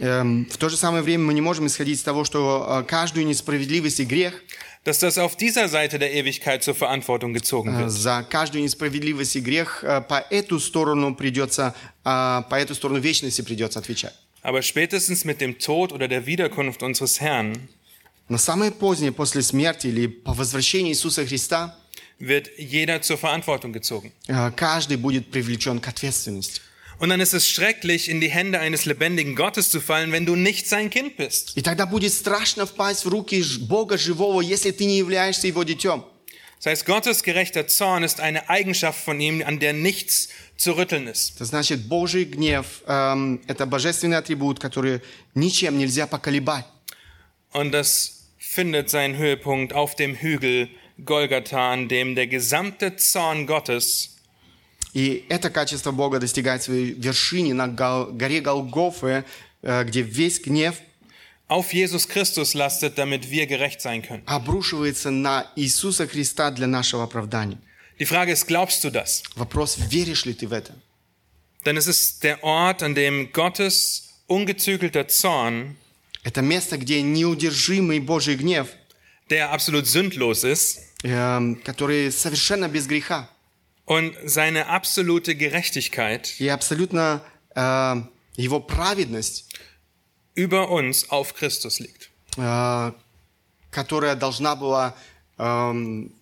[0.00, 3.26] Эм, в то же самое время мы не можем исходить из того, что э, каждую
[3.26, 4.42] несправедливость и грех,
[4.84, 7.90] dass das auf dieser Seite der Ewigkeit zur Verantwortung gezogen э, wird.
[7.90, 13.42] за каждую несправедливость и грех э, по эту сторону придется, э, по эту сторону вечности
[13.42, 14.14] придется отвечать.
[14.48, 17.68] Aber spätestens mit dem Tod oder der Wiederkunft unseres Herrn
[18.28, 21.76] Но самое позднее, после смерти или по возвращении Иисуса Христа,
[22.18, 24.12] wird jeder zur Verantwortung gezogen.
[24.28, 26.60] э, каждый будет привлечен к ответственности.
[27.00, 30.36] Und dann ist es schrecklich, in die Hände eines lebendigen Gottes zu fallen, wenn du
[30.36, 31.52] nicht sein Kind bist.
[31.56, 35.64] И тогда будет страшно впасть в руки ж- Бога живого, если ты не являешься Его
[35.64, 36.04] детем.
[36.58, 41.06] Das heißt, Gottes gerechter Zorn ist eine Eigenschaft von ihm, an der nichts zu rütteln
[41.06, 41.34] ist.
[41.36, 45.02] Это значит, Божий гнев эм, – это божественный атрибут, который
[45.34, 46.64] ничем нельзя поколебать.
[47.52, 50.68] Und das findet seinen Höhepunkt auf dem Hügel
[51.04, 54.14] Golgatha, an dem der gesamte Zorn Gottes
[54.94, 59.24] И это качество Бога достигает своей вершины на Гол- горе Голгофы,
[59.62, 60.76] э, где весь гнев
[61.48, 64.22] auf Jesus Christus lastet, damit wir gerecht sein können.
[64.26, 67.58] обрушивается на Иисуса Христа для нашего оправдания.
[67.98, 69.22] Die Frage ist, glaubst du das?
[69.36, 70.74] Вопрос, веришь ли ты в это?
[71.64, 75.76] Denn es ist der Ort, an dem Gottes ungezügelter Zorn,
[76.24, 78.68] Это место, где неудержимый Божий гнев,
[79.28, 83.28] der absolut sündlos ist, эм, который совершенно без греха
[83.84, 87.22] und seine absolute Gerechtigkeit и абсолютно
[87.54, 88.02] э,
[88.36, 89.47] его праведность,
[90.38, 92.10] über uns auf Christus liegt.
[92.36, 92.92] э,
[93.70, 94.94] которая должна была,
[95.38, 96.12] эм,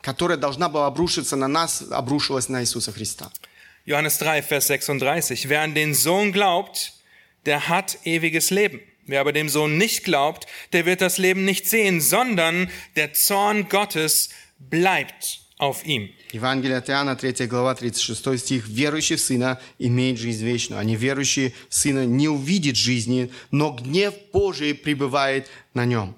[0.00, 3.30] которая должна была обрушиться на нас, обрушилась на Иисуса Христа.
[3.86, 5.48] Johannes 3, Vers 36.
[5.48, 6.94] Wer an den Sohn glaubt,
[7.46, 8.80] der hat ewiges Leben.
[9.06, 13.68] Wer aber dem Sohn nicht glaubt, der wird das Leben nicht sehen, sondern der Zorn
[13.68, 16.09] Gottes bleibt auf ihm.
[16.31, 18.67] Евангелие от Иоанна, 3 глава, 36 стих.
[18.67, 24.13] «Верующий в Сына имеет жизнь вечную, а неверующий в Сына не увидит жизни, но гнев
[24.33, 26.15] Божий пребывает на нем».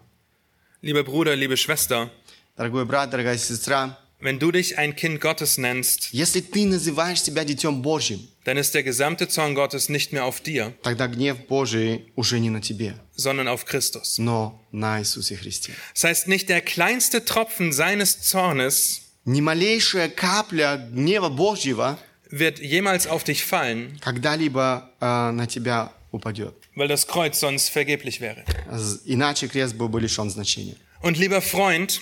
[0.81, 2.09] Lieber Bruder, liebe Schwester,
[2.57, 7.43] Дорогой брат, дорогая сестра, Wenn du dich ein Kind Gottes nennst, Если ты называешь себя
[7.43, 12.11] Детем Божьим, dann ist der gesamte Zorn Gottes nicht mehr auf dir, тогда гнев Божий
[12.15, 14.19] уже не на тебе, sondern auf Christus.
[14.19, 15.71] но на Иисусе Христе.
[15.95, 21.98] Das heißt, nicht der kleinste Tropfen seines Zornes Ни малейшая капля гнева Божьего
[22.30, 26.54] wird jemals auf dich fallen, когда-либо э, на тебя упадет.
[26.76, 28.44] weil das Kreuz sonst vergeblich wäre.
[28.70, 30.76] З- Иначе крест был бы лишен значения.
[31.02, 32.00] Und lieber Freund,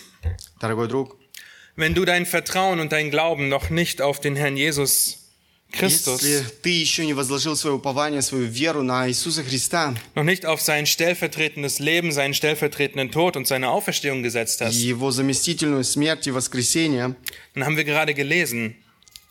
[0.61, 1.17] Дорогой друг,
[1.77, 5.18] wenn du dein Vertrauen und dein Glauben noch nicht auf den Herrn Jesus
[5.73, 10.47] Christus, если ты еще не возложил свое упование, свою веру на Иисуса Христа, noch nicht
[10.47, 16.27] auf sein stellvertretendes Leben, seinen stellvertretenden Tod und seine Auferstehung gesetzt hast, Его заместительную смерть
[16.29, 17.17] и воскресение,
[17.55, 18.77] dann haben wir gerade gelesen,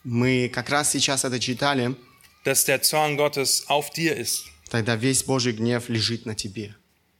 [0.04, 1.96] мы как раз сейчас это читали,
[2.44, 4.44] dass der Zorn Gottes auf dir ist.
[4.70, 6.76] тогда весь Божий гнев лежит на тебе.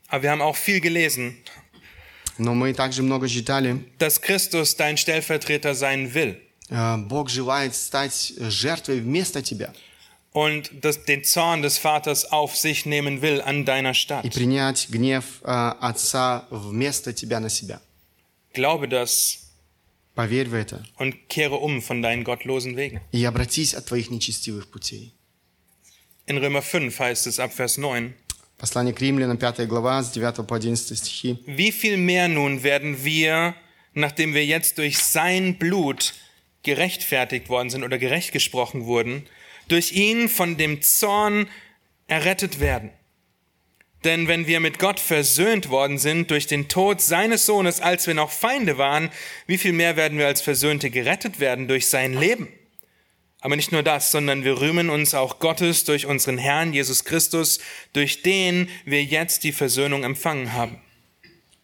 [0.10, 1.38] Aber wir haben auch viel gelesen,
[2.38, 8.34] Но мы также много читали, dass Christus dein Stellvertreter sein will э, Бог желает стать
[8.38, 9.74] жертвой вместо тебя
[10.34, 14.24] und das, den Zorn des Vaters auf sich nehmen will an deiner и Stadt.
[14.34, 17.80] принять гнев э, Отца вместо тебя на себя.
[18.54, 19.40] Glaube das
[20.16, 23.02] Поверь в это und kehre um von deinen gottlosen Wegen.
[23.12, 25.14] и обратись от твоих нечестивых путей.
[26.26, 28.14] In Römer 5 heißt es ab Vers 9,
[28.58, 31.38] Послание к римлянам, 5 глава, с 9 по 11 стихи.
[31.46, 33.56] Wie viel mehr nun werden wir,
[33.94, 36.14] nachdem wir jetzt durch sein Blut
[36.69, 39.27] gerechtfertigt worden sind oder gerecht gesprochen wurden,
[39.69, 41.49] durch ihn von dem Zorn
[42.07, 42.91] errettet werden?
[44.05, 48.15] Denn wenn wir mit Gott versöhnt worden sind durch den Tod seines Sohnes, als wir
[48.15, 49.11] noch Feinde waren,
[49.47, 52.49] wie viel mehr werden wir als Versöhnte gerettet werden durch sein Leben?
[53.41, 57.61] Aber nicht nur das, sondern wir rühmen uns auch Gottes durch unseren Herrn Jesus Christus,
[57.93, 60.81] durch den wir jetzt die Versöhnung empfangen haben.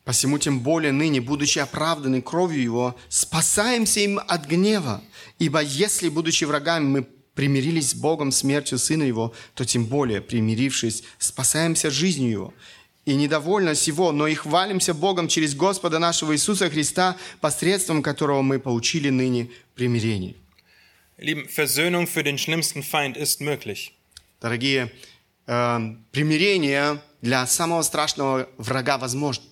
[0.05, 5.03] Посему тем более ныне, будучи оправданы кровью Его, спасаемся им от гнева.
[5.39, 11.05] Ибо если, будучи врагами, мы примирились с Богом смертью Сына Его, то тем более, примирившись,
[11.19, 12.55] спасаемся жизнью Его.
[13.07, 18.59] И недовольно сего, но и хвалимся Богом через Господа нашего Иисуса Христа, посредством которого мы
[18.59, 20.35] получили ныне примирение.
[21.17, 23.93] Lieben, Versöhnung für den schlimmsten Feind ist möglich.
[24.41, 24.91] Дорогие,
[25.47, 29.45] э, примирение для самого страшного врага возможно.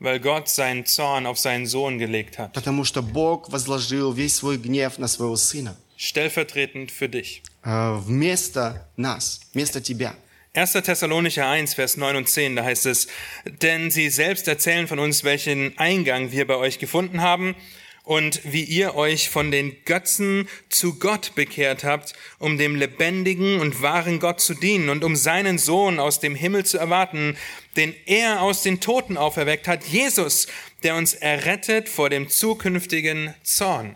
[0.00, 4.56] weil Gott seinen Zorn auf seinen Sohn gelegt hat, Потому что Бог возложил весь свой
[4.58, 5.76] гнев на своего Сына.
[5.96, 7.42] stellvertretend für dich.
[7.64, 10.14] э, вместо нас, вместо тебя.
[10.54, 10.72] 1.
[10.84, 13.08] Thessalonicher 1, Vers 9 und 10, da heißt es,
[13.62, 17.56] denn sie selbst erzählen von uns, welchen Eingang wir bei euch gefunden haben
[18.09, 23.83] und wie ihr euch von den Götzen zu Gott bekehrt habt, um dem lebendigen und
[23.83, 27.37] wahren Gott zu dienen und um seinen Sohn aus dem Himmel zu erwarten,
[27.77, 30.47] den er aus den Toten auferweckt hat, Jesus,
[30.81, 33.93] der uns errettet vor dem zukünftigen Zorn.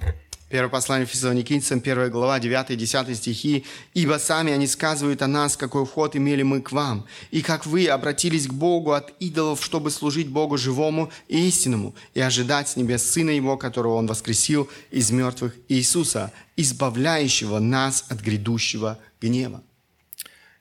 [0.53, 3.65] Первое послание Фессалоникийцам, 1 глава, 9 и 10 стихи.
[3.95, 7.87] «Ибо сами они сказывают о нас, какой вход имели мы к вам, и как вы
[7.87, 13.03] обратились к Богу от идолов, чтобы служить Богу живому и истинному, и ожидать с небес
[13.03, 19.63] Сына Его, которого Он воскресил из мертвых, Иисуса, избавляющего нас от грядущего гнева».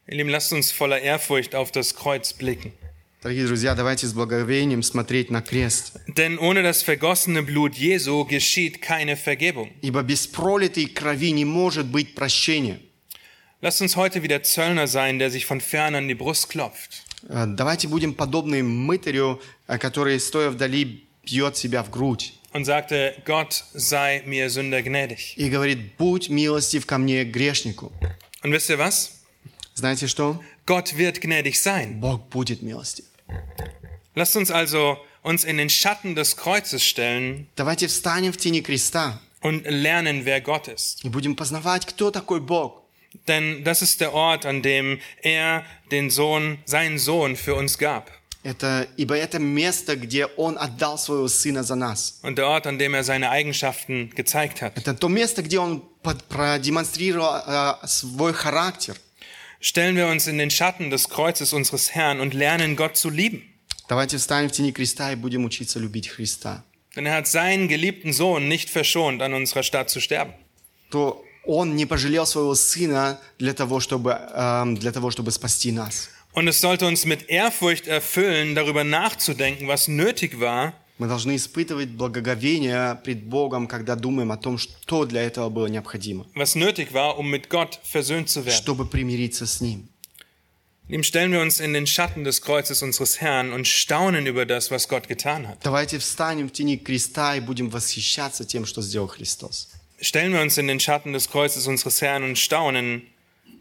[0.07, 2.73] Ihr Lieben, lasst uns voller Ehrfurcht auf das Kreuz blicken.
[3.23, 5.93] Дорогие друзья, давайте с благоговением смотреть на крест.
[6.09, 9.71] Denn ohne das vergossene Blut Jesu geschieht keine Vergebung.
[9.81, 12.81] Ибо без пролитой крови не может быть прощения.
[13.61, 17.05] Lasst uns heute wieder Zöllner sein, der sich von fern an die Brust klopft.
[17.29, 23.15] Э, Давайте будем подобны мытарю, э, который, стоя вдали, бьет себя в грудь Und sagte,
[23.25, 25.35] Gott sei mir Sünder gnädig.
[25.37, 27.93] и говорит, будь милостив ко мне, грешнику.
[28.43, 29.13] Und wisst ihr was?
[29.75, 30.43] Знаете что?
[30.67, 32.01] Gott wird gnädig sein.
[32.01, 33.05] Бог будет милостив.
[34.16, 39.20] Lasst uns also uns in den Schatten des Kreuzes stellen Давайте встанем в тени креста
[39.42, 41.04] und lernen, wer Gott ist.
[41.04, 42.84] и будем познавать, кто такой Бог.
[43.28, 48.10] Denn das ist der Ort, an dem er den Sohn, seinen Sohn für uns gab.
[48.44, 52.20] Это, ибо это место, где Он отдал своего Сына за нас.
[52.24, 54.78] Und der Ort, an dem er seine Eigenschaften gezeigt hat.
[54.78, 58.96] Это то место, где Он под- продемонстрировал э, свой характер.
[59.62, 63.44] Stellen wir uns in den Schatten des Kreuzes unseres Herrn und lernen, Gott zu lieben.
[63.90, 66.64] Давайте встанем в тени креста и будем учиться любить Христа.
[66.96, 70.34] Denn er hat seinen geliebten Sohn nicht verschont, an unserer Stadt zu sterben.
[70.90, 76.10] То Он не пожалел своего Сына для того, чтобы, эм, для того, чтобы спасти нас.
[76.34, 81.89] Und es sollte uns mit Ehrfurcht erfüllen, darüber nachzudenken, was nötig war, Мы должны испытывать
[81.89, 87.19] благоговение пред Богом, когда думаем о том, что для этого было необходимо, was nötig war,
[87.19, 88.55] um mit Gott versöhnt zu werden.
[88.55, 89.89] чтобы примириться с Ним.
[90.89, 94.71] Lieben, stellen wir uns in den Schatten des Kreuzes unseres Herrn und staunen über das,
[94.71, 95.59] was Gott getan hat.
[95.63, 99.71] Давайте встанем в тени креста и будем восхищаться тем, что сделал Христос.
[100.01, 103.07] Stellen wir uns in den Schatten des Kreuzes unseres Herrn und staunen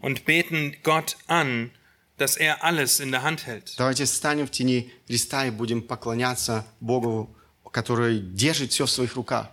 [0.00, 1.70] und beten Gott an,
[2.18, 3.74] dass er alles in der Hand hält.
[3.76, 7.34] Давайте встанем в тени креста и будем поклоняться Богу,
[7.70, 9.48] который держит все в своих руках.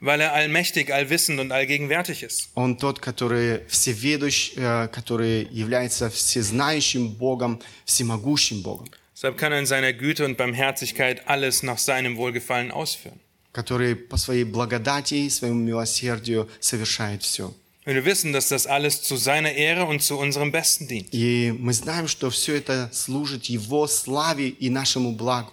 [0.00, 2.50] Weil er allmächtig, allwissend und allgegenwärtig ist.
[2.54, 9.66] Он тот, который всеведущ, э, который является всезнающим Богом, всемогущим Богом, Deshalb kann er in
[9.66, 13.18] seiner Güte und Barmherzigkeit alles nach seinem Wohlgefallen ausführen.
[13.52, 17.54] который по своей благодати и своему милосердию совершает все.
[17.85, 21.09] Und wir wissen, dass das alles zu seiner Ehre und zu unserem Besten dient.
[21.13, 25.51] И мы знаем, что все это служит Его славе и нашему благу.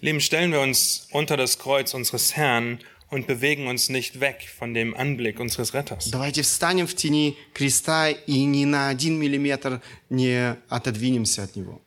[0.00, 2.78] Lieben, stellen wir uns unter das Kreuz unseres Herrn
[3.10, 6.10] und bewegen uns nicht weg von dem Anblick unseres Retters.
[6.10, 11.80] Давайте встанем в тени креста и ни на один миллиметр не отодвинемся от Него.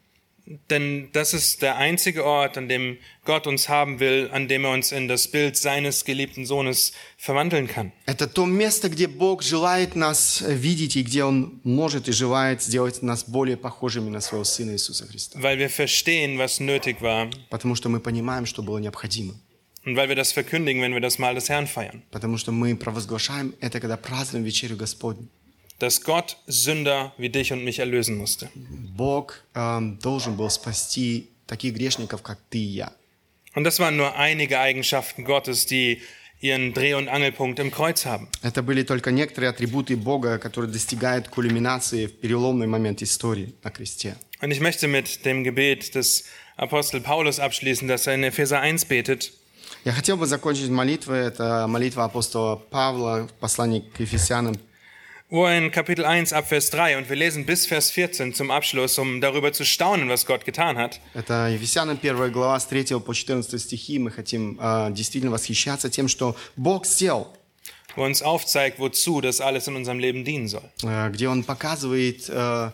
[0.71, 4.71] Denn das ist der einzige Ort, an dem Gott uns haben will, an dem er
[4.71, 7.91] uns in das Bild seines geliebten Sohnes verwandeln kann.
[8.07, 13.03] Это то место, где Бог желает нас видеть и где Он может и желает сделать
[13.03, 15.39] нас более похожими на Своего Сына Иисуса Христа.
[15.39, 19.35] Weil wir verstehen, was nötig war Потому что мы понимаем, что было необходимо.
[19.85, 22.01] und weil wir das verkündigen, wenn wir das Mahl des Herrn feiern.
[22.09, 25.27] Потому что мы провозглашаем это, когда празднуем вечерю Господню.
[25.79, 28.49] Dass Gott Sünder wie dich und mich erlösen musste.
[28.55, 32.91] Бог эм, должен был спасти таких грешников, как ты и я.
[33.55, 36.01] Und das waren nur einige Eigenschaften Gottes, die
[36.41, 38.27] ihren Dreh- und Angelpunkt im Kreuz haben.
[38.41, 44.15] Это были только некоторые атрибуты Бога, которые достигают кульминации в переломный момент истории на кресте.
[44.41, 46.25] Und ich möchte mit dem Gebet des
[46.55, 49.31] Apostel Paulus abschließen, dass er in Epheser 1 betet.
[49.85, 51.19] Я хотел бы закончить молитвой.
[51.19, 54.55] Это молитва апостола Павла в послании к Ефесянам,
[55.31, 58.49] Wo er in Kapitel 1 ab Vers 3 und wir lesen bis Vers 14 zum
[58.49, 60.99] Abschluss, um darüber zu staunen, was Gott getan hat.
[61.13, 63.99] Это Ефесянам 1 глава с 3 по 14 стихи.
[63.99, 67.27] Мы хотим э, действительно восхищаться тем, что Бог сделал,
[67.95, 70.63] wo er uns aufzeigt, wozu das alles in unserem Leben dienen soll.
[70.83, 72.71] э, где Он показывает, э,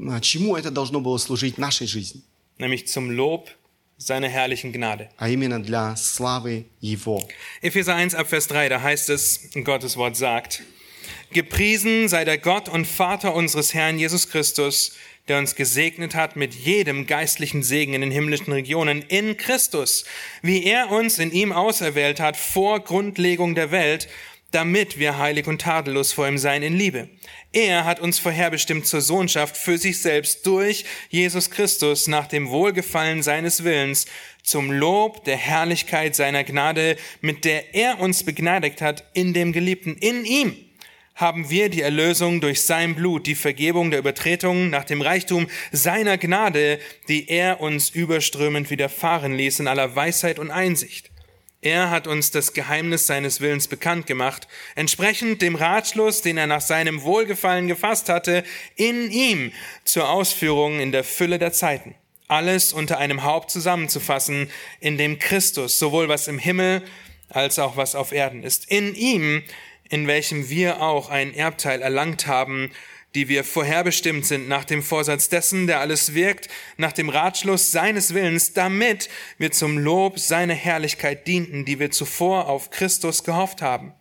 [0.00, 2.22] э, чему это должно было служить нашей жизни,
[2.58, 3.48] Nämlich zum Lob
[3.96, 5.08] seiner herrlichen Gnade.
[5.18, 7.22] а именно для славы Его.
[7.62, 10.62] Epheser 1 ab Vers 3, da heißt es, Gottes Wort sagt,
[11.31, 14.95] Gepriesen sei der Gott und Vater unseres Herrn Jesus Christus,
[15.27, 20.05] der uns gesegnet hat mit jedem geistlichen Segen in den himmlischen Regionen in Christus,
[20.41, 24.07] wie er uns in ihm auserwählt hat vor Grundlegung der Welt,
[24.51, 27.07] damit wir heilig und tadellos vor ihm sein in Liebe.
[27.53, 33.23] Er hat uns vorherbestimmt zur Sohnschaft für sich selbst durch Jesus Christus nach dem Wohlgefallen
[33.23, 34.05] seines Willens
[34.43, 39.95] zum Lob der Herrlichkeit seiner Gnade, mit der er uns begnadigt hat in dem Geliebten.
[39.97, 40.55] In ihm
[41.21, 46.17] haben wir die Erlösung durch sein Blut, die Vergebung der Übertretungen nach dem Reichtum seiner
[46.17, 51.11] Gnade, die er uns überströmend widerfahren ließ in aller Weisheit und Einsicht.
[51.61, 56.61] Er hat uns das Geheimnis seines Willens bekannt gemacht, entsprechend dem Ratschluss, den er nach
[56.61, 58.43] seinem Wohlgefallen gefasst hatte,
[58.75, 59.51] in ihm
[59.85, 61.93] zur Ausführung in der Fülle der Zeiten.
[62.27, 64.49] Alles unter einem Haupt zusammenzufassen,
[64.79, 66.81] in dem Christus, sowohl was im Himmel
[67.29, 68.65] als auch was auf Erden ist.
[68.71, 69.43] In ihm,
[69.91, 72.71] in welchem wir auch ein Erbteil erlangt haben,
[73.13, 78.13] die wir vorherbestimmt sind nach dem Vorsatz dessen, der alles wirkt, nach dem Ratschluss seines
[78.13, 83.93] Willens, damit wir zum Lob seiner Herrlichkeit dienten, die wir zuvor auf Christus gehofft haben.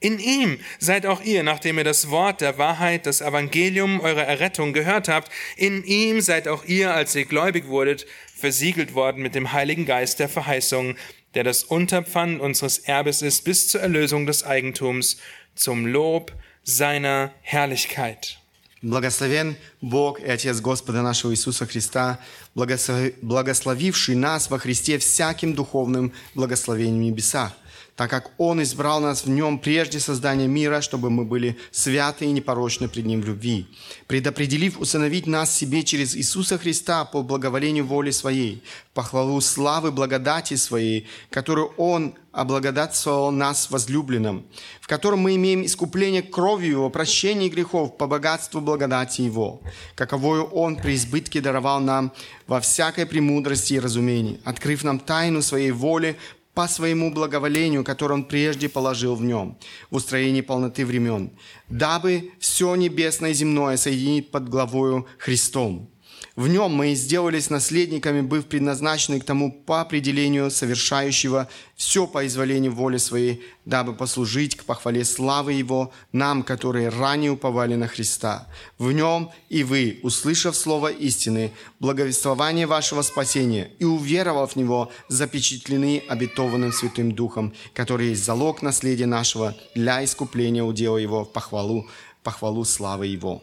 [0.00, 4.72] In ihm seid auch ihr, nachdem ihr das Wort der Wahrheit, das Evangelium eurer Errettung
[4.72, 9.52] gehört habt, in ihm seid auch ihr, als ihr gläubig wurdet, versiegelt worden mit dem
[9.52, 10.96] Heiligen Geist der Verheißung,
[11.35, 15.17] der das Unterpfand unseres Erbes ist bis zur Erlösung des Eigentums,
[15.55, 16.31] zum Lob
[16.63, 18.39] seiner Herrlichkeit.
[18.81, 22.17] Благословен Бог и Отец Господа нашего Иисуса Христа,
[22.55, 27.51] благослови- благословивший нас во Христе всяким духовным благословением в небесах,
[27.96, 32.32] так как Он избрал нас в Нем прежде создания мира, чтобы мы были святы и
[32.32, 33.68] непорочны пред Ним в любви,
[34.06, 38.62] предопределив усыновить нас себе через Иисуса Христа по благоволению воли Своей,
[38.94, 44.44] похвалу славы благодати Своей, которую Он облагодатствовал нас возлюбленным,
[44.80, 49.60] в котором мы имеем искупление кровью Его, прощение грехов по богатству благодати Его,
[49.94, 52.12] каковою Он при избытке даровал нам
[52.48, 56.16] во всякой премудрости и разумении, открыв нам тайну Своей воли
[56.54, 59.58] по своему благоволению, которое Он прежде положил в нем,
[59.90, 61.32] в устроении полноты времен,
[61.68, 65.90] дабы все небесное и земное соединить под главою Христом,
[66.36, 72.72] В нем мы сделались наследниками, быв предназначены к тому по определению совершающего все по изволению
[72.74, 78.48] воли своей, дабы послужить к похвале славы Его нам, которые ранее уповали на Христа.
[78.78, 86.02] В нем и вы, услышав слово истины, благовествование вашего спасения и уверовав в него, запечатлены
[86.08, 91.88] обетованным Святым Духом, который есть залог наследия нашего для искупления удела Его в похвалу,
[92.24, 93.40] похвалу славы Его.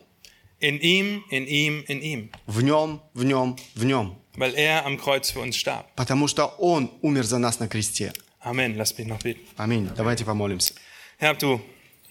[0.61, 2.31] In ihm, in ihm, in ihm.
[2.47, 4.17] В нем, в нем, в нем.
[4.37, 5.87] Weil er am Kreuz für uns starb.
[5.97, 8.13] Потому что Он умер за нас на кресте.
[8.43, 8.77] Amen.
[8.77, 9.41] Lass mich noch beten.
[9.57, 9.91] Аминь.
[9.97, 10.75] Давайте помолимся.
[11.19, 11.61] Herr, du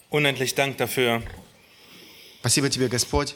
[0.10, 1.22] unendlich Dank dafür,
[2.40, 3.36] Спасибо Тебе, Господь,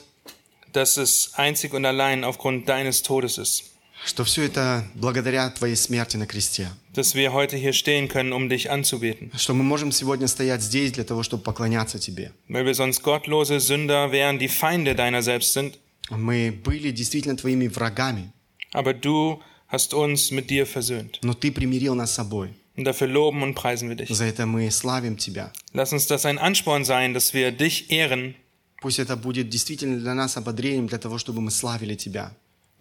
[0.72, 3.72] dass es einzig und allein aufgrund deines Todes ist,
[4.05, 6.69] Что все это благодаря Твоей смерти на кресте.
[6.95, 9.31] dass wir heute hier stehen können, um dich anzubeten.
[9.37, 12.33] Что мы можем сегодня стоять здесь для того, чтобы поклоняться Тебе.
[12.49, 15.79] Weil wir sonst gottlose Sünder wären, die Feinde deiner selbst sind.
[16.11, 18.31] Мы были действительно Твоими врагами,
[18.73, 21.19] Aber du hast uns mit dir versöhnt.
[21.23, 22.51] но Ты примирил нас с собой.
[22.77, 24.11] Und dafür loben und preisen wir dich.
[24.15, 25.53] За это мы славим Тебя.
[25.73, 28.35] Lass uns das ein Ansporn sein, dass wir dich ehren,
[28.83, 32.33] Пусть это будет действительно для нас ободрением, для того, чтобы мы славили Тебя.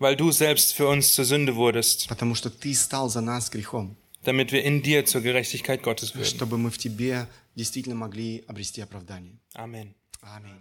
[0.03, 3.97] weil du selbst für uns zur Sünde wurdest, Потому что Ты стал за нас грехом,
[4.25, 6.25] damit wir in dir zur Gerechtigkeit Gottes würden.
[6.25, 9.39] чтобы мы в Тебе действительно могли обрести оправдание.
[9.55, 9.95] Amen.
[10.23, 10.55] Аминь.